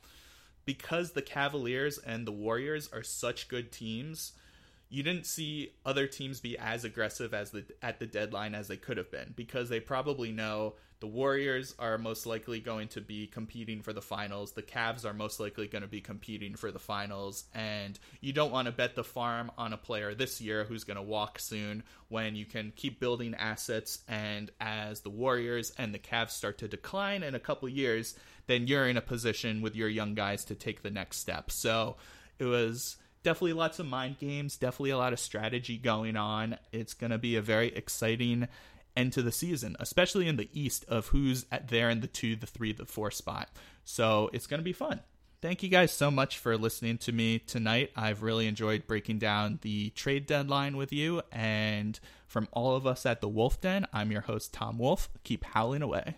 because 0.65 1.13
the 1.13 1.23
Cavaliers 1.23 1.99
and 1.99 2.27
the 2.27 2.33
Warriors 2.33 2.89
are 2.93 3.03
such 3.03 3.49
good 3.49 3.73
teams, 3.73 4.33
you 4.89 5.03
didn't 5.03 5.27
see 5.27 5.73
other 5.85 6.07
teams 6.07 6.41
be 6.41 6.57
as 6.59 6.85
aggressive 6.85 7.35
as 7.35 7.51
the 7.51 7.65
at 7.83 7.99
the 7.99 8.07
deadline 8.07 8.55
as 8.55 8.69
they 8.69 8.77
could 8.77 8.97
have 8.97 9.11
been 9.11 9.33
because 9.37 9.69
they 9.69 9.81
probably 9.81 10.31
know 10.31 10.75
the 11.05 11.09
Warriors 11.09 11.75
are 11.79 11.99
most 11.99 12.25
likely 12.25 12.61
going 12.61 12.89
to 12.89 13.01
be 13.03 13.27
competing 13.27 13.83
for 13.83 13.93
the 13.93 14.01
finals. 14.01 14.53
The 14.53 14.63
Cavs 14.63 15.05
are 15.05 15.13
most 15.13 15.39
likely 15.39 15.67
going 15.67 15.83
to 15.83 15.89
be 15.89 16.01
competing 16.01 16.55
for 16.55 16.71
the 16.71 16.79
finals. 16.79 17.45
And 17.53 17.99
you 18.23 18.33
don't 18.33 18.53
want 18.53 18.67
to 18.67 18.73
bet 18.73 18.95
the 18.95 19.05
farm 19.05 19.51
on 19.59 19.75
a 19.75 19.77
player 19.77 20.15
this 20.15 20.41
year 20.41 20.65
who's 20.65 20.85
going 20.85 20.97
to 20.97 21.03
walk 21.03 21.39
soon 21.39 21.83
when 22.09 22.37
you 22.37 22.47
can 22.47 22.73
keep 22.75 23.01
building 23.01 23.35
assets. 23.35 23.99
And 24.09 24.51
as 24.61 25.01
the 25.01 25.11
Warriors 25.11 25.73
and 25.77 25.93
the 25.93 25.99
Cavs 25.99 26.31
start 26.31 26.57
to 26.59 26.69
decline 26.69 27.23
in 27.23 27.35
a 27.35 27.41
couple 27.41 27.69
years, 27.69 28.15
then 28.47 28.67
you're 28.67 28.89
in 28.89 28.97
a 28.97 29.03
position 29.03 29.63
with 29.63 29.75
your 29.75 29.89
young 29.89 30.15
guys 30.15 30.45
to 30.47 30.55
take 30.55 30.83
the 30.83 30.91
next 30.91 31.19
step. 31.19 31.51
So 31.51 31.97
it 32.39 32.45
was 32.45 32.97
definitely 33.23 33.55
lots 33.55 33.79
of 33.79 33.87
mind 33.87 34.19
games, 34.19 34.57
definitely 34.57 34.91
a 34.91 34.99
lot 34.99 35.13
of 35.13 35.21
strategy 35.21 35.79
going 35.79 36.17
on. 36.17 36.59
It's 36.73 36.95
going 36.95 37.11
to 37.11 37.19
be 37.19 37.37
a 37.37 37.43
very 37.43 37.69
exciting 37.69 38.49
end 38.97 39.13
to 39.15 39.23
the 39.23 39.33
season, 39.33 39.77
especially 39.81 40.29
in 40.29 40.37
the 40.37 40.49
East 40.53 40.85
of 40.89 41.09
who's 41.09 41.47
at 41.51 41.69
there 41.69 41.91
in 41.91 42.01
the 42.01 42.07
two, 42.07 42.37
the 42.37 42.47
three, 42.47 42.73
the 42.73 42.87
four 42.87 43.11
spot. 43.11 43.49
So 43.85 44.31
it's 44.33 44.47
going 44.47 44.61
to 44.61 44.65
be 44.65 44.73
fun. 44.73 45.01
Thank 45.43 45.63
you 45.63 45.69
guys 45.69 45.91
so 45.91 46.11
much 46.11 46.39
for 46.39 46.57
listening 46.57 46.97
to 46.99 47.13
me 47.13 47.39
tonight. 47.39 47.91
I've 47.95 48.23
really 48.23 48.47
enjoyed 48.47 48.87
breaking 48.87 49.19
down 49.19 49.59
the 49.61 49.91
trade 49.91 50.27
deadline 50.27 50.77
with 50.77 50.91
you. 50.91 51.21
And 51.31 52.01
from 52.27 52.49
all 52.53 52.77
of 52.77 52.87
us 52.87 53.05
at 53.05 53.21
the 53.21 53.29
Wolf 53.29 53.61
Den, 53.61 53.87
I'm 53.93 54.11
your 54.11 54.23
host, 54.23 54.55
Tom 54.55 54.79
Wolf. 54.79 55.11
Keep 55.23 55.45
howling 55.45 55.83
away 55.83 56.17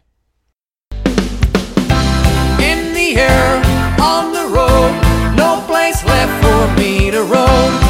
the 2.96 3.20
air, 3.20 3.56
on 4.00 4.32
the 4.32 4.46
road, 4.48 5.37
no 5.37 5.62
place 5.66 6.02
left 6.04 6.32
for 6.42 6.80
me 6.80 7.11
to 7.11 7.22
roam. 7.22 7.86